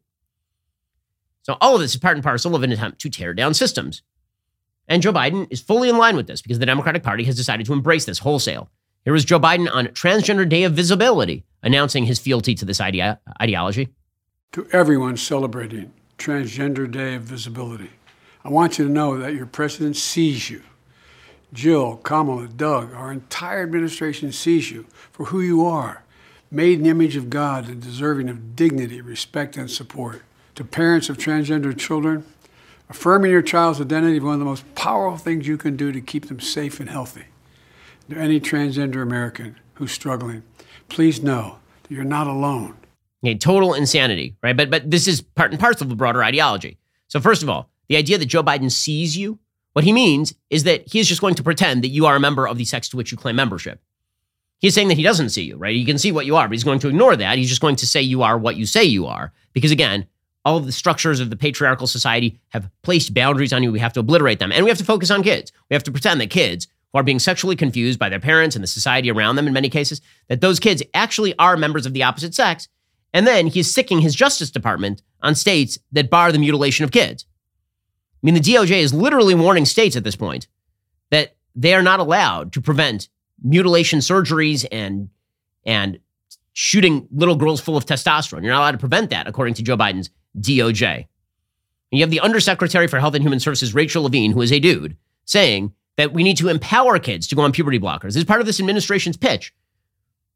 So 1.41 1.57
all 1.59 1.75
of 1.75 1.81
this 1.81 1.95
is 1.95 1.99
part 1.99 2.17
and 2.17 2.23
parcel 2.23 2.55
of 2.55 2.61
an 2.61 2.71
attempt 2.71 2.99
to 3.01 3.09
tear 3.09 3.33
down 3.33 3.53
systems. 3.55 4.03
And 4.87 5.01
Joe 5.01 5.11
Biden 5.11 5.47
is 5.49 5.61
fully 5.61 5.89
in 5.89 5.97
line 5.97 6.15
with 6.15 6.27
this 6.27 6.41
because 6.41 6.59
the 6.59 6.65
Democratic 6.65 7.03
Party 7.03 7.25
has 7.25 7.35
decided 7.35 7.65
to 7.65 7.73
embrace 7.73 8.05
this 8.05 8.19
wholesale. 8.19 8.69
Here 9.03 9.13
was 9.13 9.25
Joe 9.25 9.39
Biden 9.39 9.69
on 9.73 9.87
Transgender 9.87 10.47
Day 10.47 10.63
of 10.63 10.73
Visibility, 10.73 11.43
announcing 11.61 12.05
his 12.05 12.19
fealty 12.19 12.55
to 12.55 12.65
this 12.65 12.79
idea, 12.79 13.19
ideology. 13.41 13.89
To 14.53 14.67
everyone 14.71 15.17
celebrating 15.17 15.91
Transgender 16.17 16.89
Day 16.89 17.15
of 17.15 17.23
Visibility, 17.23 17.91
I 18.45 18.49
want 18.49 18.79
you 18.79 18.85
to 18.85 18.91
know 18.91 19.17
that 19.17 19.33
your 19.33 19.45
president 19.45 19.97
sees 19.97 20.49
you. 20.49 20.61
Jill, 21.53 21.97
Kamala, 21.97 22.47
Doug, 22.47 22.93
our 22.93 23.11
entire 23.11 23.63
administration 23.63 24.31
sees 24.31 24.71
you 24.71 24.85
for 25.11 25.25
who 25.25 25.41
you 25.41 25.65
are, 25.65 26.03
made 26.49 26.79
in 26.79 26.83
the 26.83 26.89
image 26.89 27.15
of 27.15 27.29
God 27.29 27.67
and 27.67 27.81
deserving 27.81 28.29
of 28.29 28.55
dignity, 28.55 29.01
respect, 29.01 29.57
and 29.57 29.69
support. 29.69 30.21
To 30.55 30.63
parents 30.63 31.07
of 31.07 31.17
transgender 31.17 31.77
children, 31.77 32.25
Affirming 32.89 33.31
your 33.31 33.41
child's 33.41 33.81
identity 33.81 34.17
is 34.17 34.23
one 34.23 34.33
of 34.33 34.39
the 34.39 34.45
most 34.45 34.63
powerful 34.75 35.17
things 35.17 35.47
you 35.47 35.57
can 35.57 35.75
do 35.75 35.91
to 35.91 35.99
keep 35.99 36.27
them 36.27 36.39
safe 36.39 36.79
and 36.79 36.89
healthy. 36.89 37.25
To 38.09 38.17
any 38.17 38.39
transgender 38.39 39.01
American 39.01 39.59
who's 39.73 39.91
struggling, 39.91 40.43
please 40.87 41.21
know 41.21 41.59
that 41.83 41.91
you're 41.91 42.05
not 42.05 42.27
alone. 42.27 42.77
Okay, 43.23 43.35
total 43.35 43.73
insanity, 43.73 44.37
right? 44.41 44.55
But 44.55 44.69
but 44.69 44.89
this 44.89 45.07
is 45.07 45.21
part 45.21 45.51
and 45.51 45.59
parcel 45.59 45.85
of 45.85 45.89
the 45.89 45.95
broader 45.95 46.23
ideology. 46.23 46.77
So 47.09 47.19
first 47.19 47.43
of 47.43 47.49
all, 47.49 47.69
the 47.89 47.97
idea 47.97 48.17
that 48.17 48.27
Joe 48.27 48.43
Biden 48.43 48.71
sees 48.71 49.17
you, 49.17 49.39
what 49.73 49.83
he 49.83 49.91
means 49.91 50.33
is 50.49 50.63
that 50.63 50.87
he 50.87 50.99
is 50.99 51.07
just 51.07 51.21
going 51.21 51.35
to 51.35 51.43
pretend 51.43 51.83
that 51.83 51.89
you 51.89 52.05
are 52.05 52.15
a 52.15 52.19
member 52.19 52.47
of 52.47 52.57
the 52.57 52.65
sex 52.65 52.87
to 52.89 52.97
which 52.97 53.11
you 53.11 53.17
claim 53.17 53.35
membership. 53.35 53.81
He's 54.59 54.73
saying 54.73 54.87
that 54.87 54.97
he 54.97 55.03
doesn't 55.03 55.29
see 55.29 55.43
you, 55.43 55.57
right? 55.57 55.75
He 55.75 55.85
can 55.85 55.97
see 55.97 56.11
what 56.11 56.25
you 56.25 56.35
are, 56.35 56.47
but 56.47 56.53
he's 56.53 56.63
going 56.63 56.79
to 56.79 56.87
ignore 56.87 57.15
that. 57.15 57.37
He's 57.37 57.49
just 57.49 57.61
going 57.61 57.75
to 57.75 57.85
say 57.85 58.01
you 58.01 58.23
are 58.23 58.37
what 58.37 58.55
you 58.55 58.65
say 58.65 58.83
you 58.83 59.05
are. 59.05 59.33
Because 59.53 59.71
again, 59.71 60.07
all 60.47 60.55
of 60.55 60.65
the 60.65 60.71
structures 60.71 61.19
of 61.19 61.29
the 61.29 61.35
patriarchal 61.35 61.87
society 61.87 62.39
have 62.51 62.71
placed 62.81 63.13
boundaries 63.13 63.51
on 63.51 63.63
you. 63.63 63.69
We 63.69 63.79
have 63.79 63.91
to 63.91 63.99
obliterate 63.99 64.39
them. 64.39 64.53
And 64.53 64.63
we 64.63 64.69
have 64.69 64.77
to 64.77 64.85
focus 64.85 65.11
on 65.11 65.21
kids. 65.21 65.51
We 65.69 65.73
have 65.73 65.83
to 65.83 65.91
pretend 65.91 66.21
that 66.21 66.29
kids 66.29 66.67
who 66.93 66.99
are 66.99 67.03
being 67.03 67.19
sexually 67.19 67.57
confused 67.57 67.99
by 67.99 68.07
their 68.07 68.21
parents 68.21 68.55
and 68.55 68.63
the 68.63 68.67
society 68.67 69.11
around 69.11 69.35
them 69.35 69.45
in 69.45 69.51
many 69.51 69.67
cases, 69.67 69.99
that 70.29 70.39
those 70.39 70.57
kids 70.57 70.81
actually 70.93 71.37
are 71.37 71.57
members 71.57 71.85
of 71.85 71.91
the 71.91 72.03
opposite 72.03 72.33
sex. 72.33 72.69
And 73.13 73.27
then 73.27 73.47
he's 73.47 73.69
sicking 73.69 73.99
his 73.99 74.15
Justice 74.15 74.49
Department 74.49 75.01
on 75.21 75.35
states 75.35 75.79
that 75.91 76.09
bar 76.09 76.31
the 76.31 76.39
mutilation 76.39 76.85
of 76.85 76.91
kids. 76.91 77.25
I 77.27 78.19
mean, 78.21 78.33
the 78.33 78.39
DOJ 78.39 78.71
is 78.71 78.93
literally 78.93 79.35
warning 79.35 79.65
states 79.65 79.97
at 79.97 80.05
this 80.05 80.15
point 80.15 80.47
that 81.09 81.35
they 81.55 81.73
are 81.73 81.83
not 81.83 81.99
allowed 81.99 82.53
to 82.53 82.61
prevent 82.61 83.09
mutilation 83.43 83.99
surgeries 83.99 84.65
and 84.71 85.09
and 85.65 85.99
shooting 86.53 87.05
little 87.11 87.35
girls 87.35 87.59
full 87.59 87.75
of 87.75 87.85
testosterone. 87.85 88.43
You're 88.43 88.53
not 88.53 88.61
allowed 88.61 88.71
to 88.71 88.77
prevent 88.77 89.09
that, 89.09 89.27
according 89.27 89.55
to 89.55 89.63
Joe 89.63 89.75
Biden's 89.75 90.09
DOJ. 90.39 91.07
You 91.91 92.01
have 92.01 92.11
the 92.11 92.19
Undersecretary 92.19 92.87
for 92.87 92.99
Health 92.99 93.15
and 93.15 93.23
Human 93.23 93.39
Services, 93.39 93.73
Rachel 93.73 94.03
Levine, 94.03 94.31
who 94.31 94.41
is 94.41 94.51
a 94.51 94.59
dude, 94.59 94.97
saying 95.25 95.73
that 95.95 96.13
we 96.13 96.23
need 96.23 96.37
to 96.37 96.49
empower 96.49 96.99
kids 96.99 97.27
to 97.27 97.35
go 97.35 97.41
on 97.41 97.51
puberty 97.51 97.79
blockers. 97.79 98.13
This 98.13 98.17
is 98.17 98.25
part 98.25 98.41
of 98.41 98.45
this 98.45 98.59
administration's 98.59 99.17
pitch 99.17 99.53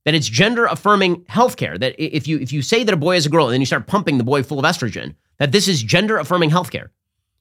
that 0.06 0.16
it's 0.16 0.28
gender 0.28 0.66
affirming 0.66 1.24
healthcare. 1.26 1.80
That 1.80 1.96
if 1.98 2.28
you 2.28 2.40
if 2.40 2.52
you 2.52 2.62
say 2.62 2.84
that 2.84 2.94
a 2.94 2.98
boy 2.98 3.16
is 3.16 3.26
a 3.26 3.30
girl 3.30 3.48
and 3.48 3.54
then 3.54 3.62
you 3.62 3.66
start 3.66 3.88
pumping 3.88 4.18
the 4.18 4.24
boy 4.24 4.44
full 4.44 4.60
of 4.60 4.66
estrogen, 4.66 5.16
that 5.38 5.52
this 5.52 5.68
is 5.68 5.84
gender 5.84 6.18
affirming 6.18 6.50
healthcare. 6.50 6.90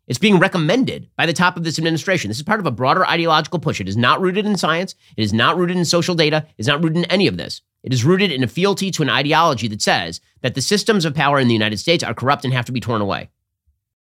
It's 0.06 0.18
being 0.18 0.40
recommended 0.40 1.08
by 1.16 1.26
the 1.26 1.32
top 1.32 1.56
of 1.56 1.62
this 1.62 1.78
administration. 1.78 2.28
This 2.28 2.38
is 2.38 2.42
part 2.42 2.58
of 2.58 2.66
a 2.66 2.72
broader 2.72 3.06
ideological 3.06 3.60
push. 3.60 3.80
It 3.80 3.88
is 3.88 3.96
not 3.96 4.20
rooted 4.20 4.44
in 4.44 4.56
science. 4.56 4.96
It 5.16 5.22
is 5.22 5.32
not 5.32 5.56
rooted 5.56 5.76
in 5.76 5.84
social 5.84 6.16
data. 6.16 6.46
It's 6.58 6.66
not 6.66 6.82
rooted 6.82 6.98
in 6.98 7.04
any 7.04 7.28
of 7.28 7.36
this. 7.36 7.62
It 7.82 7.92
is 7.92 8.04
rooted 8.04 8.30
in 8.30 8.42
a 8.42 8.48
fealty 8.48 8.90
to 8.90 9.02
an 9.02 9.08
ideology 9.08 9.68
that 9.68 9.80
says 9.80 10.20
that 10.42 10.54
the 10.54 10.60
systems 10.60 11.04
of 11.04 11.14
power 11.14 11.38
in 11.38 11.48
the 11.48 11.54
United 11.54 11.78
States 11.78 12.04
are 12.04 12.14
corrupt 12.14 12.44
and 12.44 12.52
have 12.52 12.66
to 12.66 12.72
be 12.72 12.80
torn 12.80 13.00
away. 13.00 13.30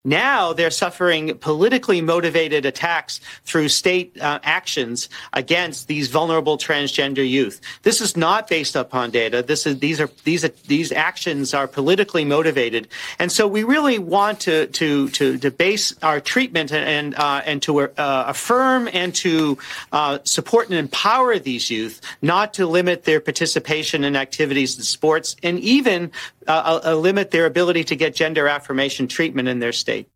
Now 0.05 0.51
they're 0.51 0.69
suffering 0.71 1.37
politically 1.37 2.01
motivated 2.01 2.65
attacks 2.65 3.21
through 3.45 3.69
state 3.69 4.19
uh, 4.19 4.39
actions 4.43 5.07
against 5.31 5.87
these 5.87 6.09
vulnerable 6.09 6.57
transgender 6.57 7.27
youth. 7.27 7.61
This 7.83 8.01
is 8.01 8.17
not 8.17 8.49
based 8.49 8.75
upon 8.75 9.11
data. 9.11 9.41
This 9.41 9.65
is 9.65 9.79
these 9.79 10.01
are 10.01 10.09
these 10.25 10.43
are, 10.43 10.51
these 10.67 10.91
actions 10.91 11.53
are 11.53 11.67
politically 11.67 12.25
motivated, 12.25 12.89
and 13.17 13.31
so 13.31 13.47
we 13.47 13.63
really 13.63 13.97
want 13.97 14.41
to 14.41 14.67
to 14.67 15.07
to, 15.09 15.37
to 15.37 15.51
base 15.51 15.95
our 16.03 16.19
treatment 16.19 16.73
and 16.73 17.15
uh, 17.15 17.41
and 17.45 17.61
to 17.61 17.79
uh, 17.79 17.87
affirm 18.27 18.89
and 18.91 19.15
to 19.15 19.57
uh, 19.93 20.19
support 20.25 20.67
and 20.67 20.77
empower 20.77 21.39
these 21.39 21.69
youth, 21.69 22.01
not 22.21 22.53
to 22.55 22.65
limit 22.65 23.05
their 23.05 23.21
participation 23.21 24.03
in 24.03 24.17
activities 24.17 24.77
in 24.77 24.83
sports, 24.83 25.37
and 25.43 25.59
even 25.59 26.11
uh, 26.47 26.95
limit 26.95 27.31
their 27.31 27.45
ability 27.45 27.83
to 27.85 27.95
get 27.95 28.15
gender 28.15 28.47
affirmation 28.47 29.07
treatment 29.07 29.47
in 29.47 29.59
their 29.59 29.71
state. 29.71 30.09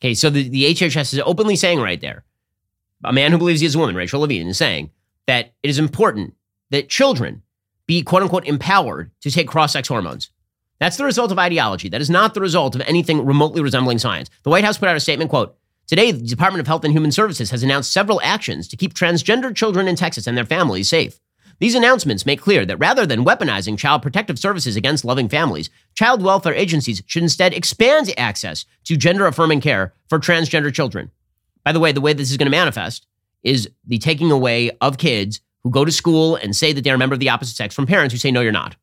Okay, 0.00 0.14
so 0.14 0.30
the, 0.30 0.48
the 0.48 0.64
HHS 0.74 1.14
is 1.14 1.20
openly 1.24 1.56
saying 1.56 1.80
right 1.80 2.00
there, 2.00 2.24
a 3.04 3.12
man 3.12 3.32
who 3.32 3.38
believes 3.38 3.60
he 3.60 3.66
is 3.66 3.74
a 3.74 3.78
woman, 3.78 3.94
Rachel 3.94 4.20
Levine, 4.20 4.48
is 4.48 4.58
saying 4.58 4.90
that 5.26 5.52
it 5.62 5.70
is 5.70 5.78
important 5.78 6.34
that 6.70 6.88
children 6.88 7.42
be 7.86 8.02
quote 8.02 8.22
unquote 8.22 8.46
empowered 8.46 9.10
to 9.20 9.30
take 9.30 9.48
cross 9.48 9.72
sex 9.72 9.88
hormones. 9.88 10.30
That's 10.78 10.96
the 10.96 11.04
result 11.04 11.30
of 11.30 11.38
ideology. 11.38 11.88
That 11.88 12.00
is 12.00 12.10
not 12.10 12.34
the 12.34 12.40
result 12.40 12.74
of 12.74 12.80
anything 12.82 13.24
remotely 13.24 13.62
resembling 13.62 13.98
science. 13.98 14.28
The 14.42 14.50
White 14.50 14.64
House 14.64 14.78
put 14.78 14.88
out 14.88 14.96
a 14.96 15.00
statement, 15.00 15.30
quote, 15.30 15.56
Today, 15.86 16.10
the 16.10 16.26
Department 16.26 16.60
of 16.60 16.66
Health 16.66 16.84
and 16.84 16.92
Human 16.92 17.12
Services 17.12 17.50
has 17.50 17.62
announced 17.62 17.92
several 17.92 18.20
actions 18.22 18.66
to 18.68 18.76
keep 18.76 18.94
transgender 18.94 19.54
children 19.54 19.86
in 19.86 19.94
Texas 19.94 20.26
and 20.26 20.36
their 20.36 20.44
families 20.44 20.88
safe. 20.88 21.20
These 21.58 21.74
announcements 21.74 22.26
make 22.26 22.40
clear 22.40 22.66
that 22.66 22.78
rather 22.78 23.06
than 23.06 23.24
weaponizing 23.24 23.78
child 23.78 24.02
protective 24.02 24.38
services 24.38 24.76
against 24.76 25.04
loving 25.04 25.28
families, 25.28 25.70
child 25.94 26.22
welfare 26.22 26.54
agencies 26.54 27.02
should 27.06 27.22
instead 27.22 27.54
expand 27.54 28.12
access 28.18 28.64
to 28.84 28.96
gender 28.96 29.26
affirming 29.26 29.60
care 29.60 29.94
for 30.08 30.18
transgender 30.18 30.72
children. 30.72 31.10
By 31.64 31.72
the 31.72 31.80
way, 31.80 31.92
the 31.92 32.00
way 32.00 32.12
this 32.12 32.30
is 32.30 32.36
going 32.36 32.46
to 32.46 32.50
manifest 32.50 33.06
is 33.42 33.68
the 33.86 33.98
taking 33.98 34.30
away 34.30 34.70
of 34.80 34.98
kids 34.98 35.40
who 35.62 35.70
go 35.70 35.84
to 35.84 35.92
school 35.92 36.36
and 36.36 36.56
say 36.56 36.72
that 36.72 36.82
they're 36.82 36.96
a 36.96 36.98
member 36.98 37.14
of 37.14 37.20
the 37.20 37.28
opposite 37.28 37.56
sex 37.56 37.74
from 37.74 37.86
parents 37.86 38.12
who 38.12 38.18
say, 38.18 38.30
no, 38.30 38.40
you're 38.40 38.52
not. 38.52 38.76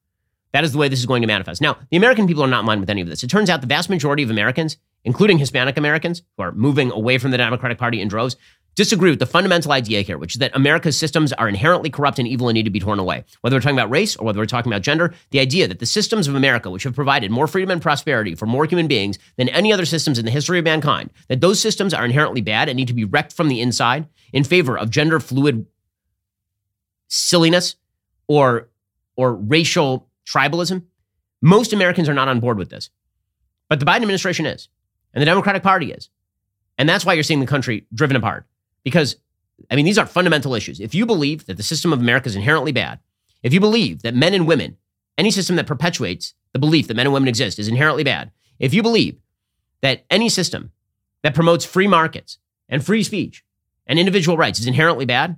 That 0.51 0.63
is 0.63 0.71
the 0.71 0.77
way 0.77 0.87
this 0.87 0.99
is 0.99 1.05
going 1.05 1.21
to 1.21 1.27
manifest. 1.27 1.61
Now, 1.61 1.77
the 1.91 1.97
American 1.97 2.25
people 2.25 2.43
are 2.43 2.47
not 2.47 2.61
in 2.61 2.65
line 2.65 2.79
with 2.79 2.89
any 2.89 3.01
of 3.01 3.07
this. 3.07 3.23
It 3.23 3.29
turns 3.29 3.49
out 3.49 3.61
the 3.61 3.67
vast 3.67 3.89
majority 3.89 4.23
of 4.23 4.31
Americans, 4.31 4.77
including 5.03 5.37
Hispanic 5.37 5.77
Americans 5.77 6.23
who 6.37 6.43
are 6.43 6.51
moving 6.51 6.91
away 6.91 7.17
from 7.17 7.31
the 7.31 7.37
Democratic 7.37 7.77
Party 7.77 8.01
in 8.01 8.07
droves, 8.07 8.35
disagree 8.79 9.09
with 9.09 9.19
the 9.19 9.25
fundamental 9.25 9.73
idea 9.73 9.99
here, 9.99 10.17
which 10.17 10.35
is 10.35 10.39
that 10.39 10.55
America's 10.55 10.97
systems 10.97 11.33
are 11.33 11.49
inherently 11.49 11.89
corrupt 11.89 12.17
and 12.17 12.25
evil 12.25 12.47
and 12.47 12.55
need 12.55 12.63
to 12.63 12.69
be 12.69 12.79
torn 12.79 12.97
away. 12.97 13.25
Whether 13.41 13.57
we're 13.57 13.61
talking 13.61 13.77
about 13.77 13.89
race 13.89 14.15
or 14.15 14.25
whether 14.25 14.39
we're 14.39 14.45
talking 14.45 14.71
about 14.71 14.83
gender, 14.83 15.13
the 15.31 15.41
idea 15.41 15.67
that 15.67 15.79
the 15.79 15.85
systems 15.85 16.29
of 16.29 16.35
America, 16.35 16.69
which 16.69 16.83
have 16.83 16.95
provided 16.95 17.29
more 17.29 17.45
freedom 17.45 17.71
and 17.71 17.81
prosperity 17.81 18.35
for 18.35 18.45
more 18.45 18.63
human 18.63 18.87
beings 18.87 19.19
than 19.35 19.49
any 19.49 19.73
other 19.73 19.83
systems 19.83 20.17
in 20.17 20.23
the 20.23 20.31
history 20.31 20.59
of 20.59 20.63
mankind, 20.63 21.09
that 21.27 21.41
those 21.41 21.59
systems 21.59 21.93
are 21.93 22.05
inherently 22.05 22.39
bad 22.39 22.69
and 22.69 22.77
need 22.77 22.87
to 22.87 22.93
be 22.93 23.03
wrecked 23.03 23.33
from 23.33 23.49
the 23.49 23.59
inside 23.59 24.07
in 24.31 24.45
favor 24.45 24.77
of 24.77 24.89
gender 24.89 25.19
fluid 25.19 25.65
silliness 27.09 27.75
or, 28.29 28.69
or 29.17 29.33
racial 29.33 30.07
tribalism, 30.25 30.83
most 31.41 31.73
Americans 31.73 32.07
are 32.07 32.13
not 32.13 32.29
on 32.29 32.39
board 32.39 32.57
with 32.57 32.69
this. 32.69 32.89
But 33.67 33.81
the 33.81 33.85
Biden 33.85 34.03
administration 34.03 34.45
is, 34.45 34.69
and 35.13 35.21
the 35.21 35.25
Democratic 35.25 35.63
Party 35.63 35.91
is. 35.91 36.09
And 36.77 36.87
that's 36.87 37.05
why 37.05 37.11
you're 37.11 37.23
seeing 37.23 37.41
the 37.41 37.45
country 37.45 37.85
driven 37.93 38.15
apart. 38.15 38.45
Because, 38.83 39.17
I 39.69 39.75
mean, 39.75 39.85
these 39.85 39.97
are 39.97 40.05
fundamental 40.05 40.55
issues. 40.55 40.79
If 40.79 40.95
you 40.95 41.05
believe 41.05 41.45
that 41.45 41.57
the 41.57 41.63
system 41.63 41.93
of 41.93 41.99
America 41.99 42.27
is 42.27 42.35
inherently 42.35 42.71
bad, 42.71 42.99
if 43.43 43.53
you 43.53 43.59
believe 43.59 44.01
that 44.01 44.15
men 44.15 44.33
and 44.33 44.47
women, 44.47 44.77
any 45.17 45.31
system 45.31 45.55
that 45.57 45.67
perpetuates 45.67 46.33
the 46.53 46.59
belief 46.59 46.87
that 46.87 46.95
men 46.95 47.05
and 47.05 47.13
women 47.13 47.29
exist 47.29 47.59
is 47.59 47.67
inherently 47.67 48.03
bad, 48.03 48.31
if 48.59 48.73
you 48.73 48.81
believe 48.81 49.17
that 49.81 50.05
any 50.09 50.29
system 50.29 50.71
that 51.23 51.35
promotes 51.35 51.65
free 51.65 51.87
markets 51.87 52.37
and 52.67 52.85
free 52.85 53.03
speech 53.03 53.43
and 53.87 53.99
individual 53.99 54.37
rights 54.37 54.59
is 54.59 54.67
inherently 54.67 55.05
bad, 55.05 55.37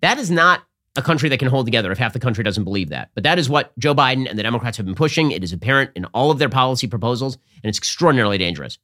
that 0.00 0.18
is 0.18 0.30
not 0.30 0.62
a 0.96 1.02
country 1.02 1.28
that 1.28 1.38
can 1.38 1.48
hold 1.48 1.66
together 1.66 1.92
if 1.92 1.98
half 1.98 2.12
the 2.12 2.18
country 2.18 2.42
doesn't 2.42 2.64
believe 2.64 2.88
that. 2.88 3.10
But 3.14 3.22
that 3.22 3.38
is 3.38 3.48
what 3.48 3.76
Joe 3.78 3.94
Biden 3.94 4.28
and 4.28 4.38
the 4.38 4.42
Democrats 4.42 4.76
have 4.76 4.86
been 4.86 4.94
pushing. 4.94 5.30
It 5.30 5.44
is 5.44 5.52
apparent 5.52 5.92
in 5.94 6.04
all 6.06 6.30
of 6.30 6.38
their 6.38 6.48
policy 6.48 6.88
proposals, 6.88 7.36
and 7.62 7.68
it's 7.68 7.78
extraordinarily 7.78 8.36
dangerous. 8.36 8.78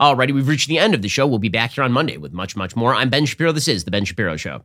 Alrighty, 0.00 0.32
we've 0.32 0.48
reached 0.48 0.68
the 0.68 0.78
end 0.78 0.94
of 0.94 1.02
the 1.02 1.08
show. 1.08 1.26
We'll 1.26 1.38
be 1.38 1.50
back 1.50 1.72
here 1.72 1.84
on 1.84 1.92
Monday 1.92 2.16
with 2.16 2.32
much, 2.32 2.56
much 2.56 2.74
more. 2.74 2.94
I'm 2.94 3.10
Ben 3.10 3.26
Shapiro. 3.26 3.52
This 3.52 3.68
is 3.68 3.84
The 3.84 3.90
Ben 3.90 4.06
Shapiro 4.06 4.34
Show. 4.38 4.64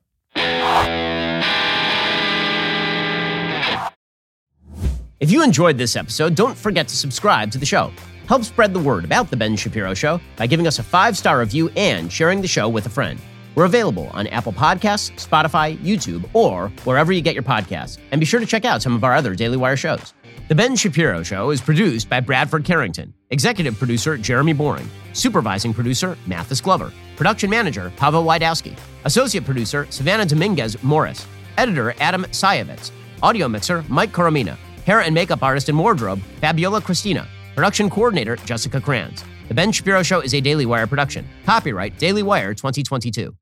If 5.20 5.32
you 5.32 5.44
enjoyed 5.44 5.78
this 5.78 5.98
episode, 5.98 6.36
don't 6.36 6.58
forget 6.58 6.88
to 6.88 6.96
subscribe 6.96 7.52
to 7.52 7.58
the 7.58 7.66
show. 7.66 7.92
Help 8.28 8.46
spread 8.46 8.74
the 8.74 8.80
word 8.80 9.04
about 9.04 9.30
The 9.30 9.36
Ben 9.36 9.58
Shapiro 9.58 9.94
Show 9.94 10.22
by 10.38 10.48
giving 10.48 10.68
us 10.68 10.80
a 10.80 10.84
five 10.84 11.18
star 11.18 11.40
review 11.40 11.70
and 11.76 12.12
sharing 12.12 12.40
the 12.40 12.48
show 12.48 12.70
with 12.70 12.86
a 12.86 12.90
friend. 12.90 13.20
We're 13.56 13.66
available 13.66 14.10
on 14.14 14.28
Apple 14.28 14.54
Podcasts, 14.54 15.12
Spotify, 15.16 15.78
YouTube, 15.80 16.30
or 16.34 16.70
wherever 16.86 17.12
you 17.12 17.22
get 17.22 17.34
your 17.34 17.44
podcasts. 17.44 17.98
And 18.12 18.20
be 18.20 18.26
sure 18.26 18.40
to 18.40 18.46
check 18.46 18.64
out 18.64 18.82
some 18.82 18.96
of 18.96 19.04
our 19.04 19.14
other 19.14 19.36
Daily 19.36 19.58
Wire 19.58 19.78
shows. 19.78 20.14
The 20.48 20.54
Ben 20.54 20.76
Shapiro 20.76 21.24
Show 21.24 21.50
is 21.50 21.60
produced 21.60 22.08
by 22.08 22.20
Bradford 22.20 22.64
Carrington, 22.64 23.16
executive 23.32 23.80
producer 23.80 24.16
Jeremy 24.16 24.54
Boring, 24.54 24.88
supervising 25.12 25.74
producer 25.74 26.16
Mathis 26.28 26.62
Glover, 26.62 26.94
production 27.16 27.50
manager 27.50 27.92
Pavel 27.98 28.24
Wydowski, 28.24 28.78
associate 29.06 29.44
producer 29.44 29.88
Savannah 29.90 30.28
Dominguez 30.28 30.78
Morris, 30.84 31.26
editor 31.58 31.96
Adam 32.00 32.26
Sayevitz, 32.26 32.92
audio 33.24 33.50
mixer 33.50 33.84
Mike 33.90 34.12
Coromina, 34.12 34.56
hair 34.86 35.02
and 35.02 35.16
makeup 35.16 35.42
artist 35.42 35.68
and 35.70 35.80
wardrobe 35.80 36.22
Fabiola 36.42 36.80
Cristina, 36.80 37.28
production 37.56 37.90
coordinator 37.90 38.36
Jessica 38.36 38.80
Kranz. 38.80 39.24
The 39.48 39.56
Ben 39.56 39.72
Shapiro 39.72 40.04
Show 40.04 40.20
is 40.20 40.36
a 40.36 40.42
Daily 40.42 40.68
Wire 40.68 40.86
production. 40.86 41.28
Copyright 41.48 41.98
Daily 41.98 42.22
Wire 42.22 42.54
2022. 42.54 43.36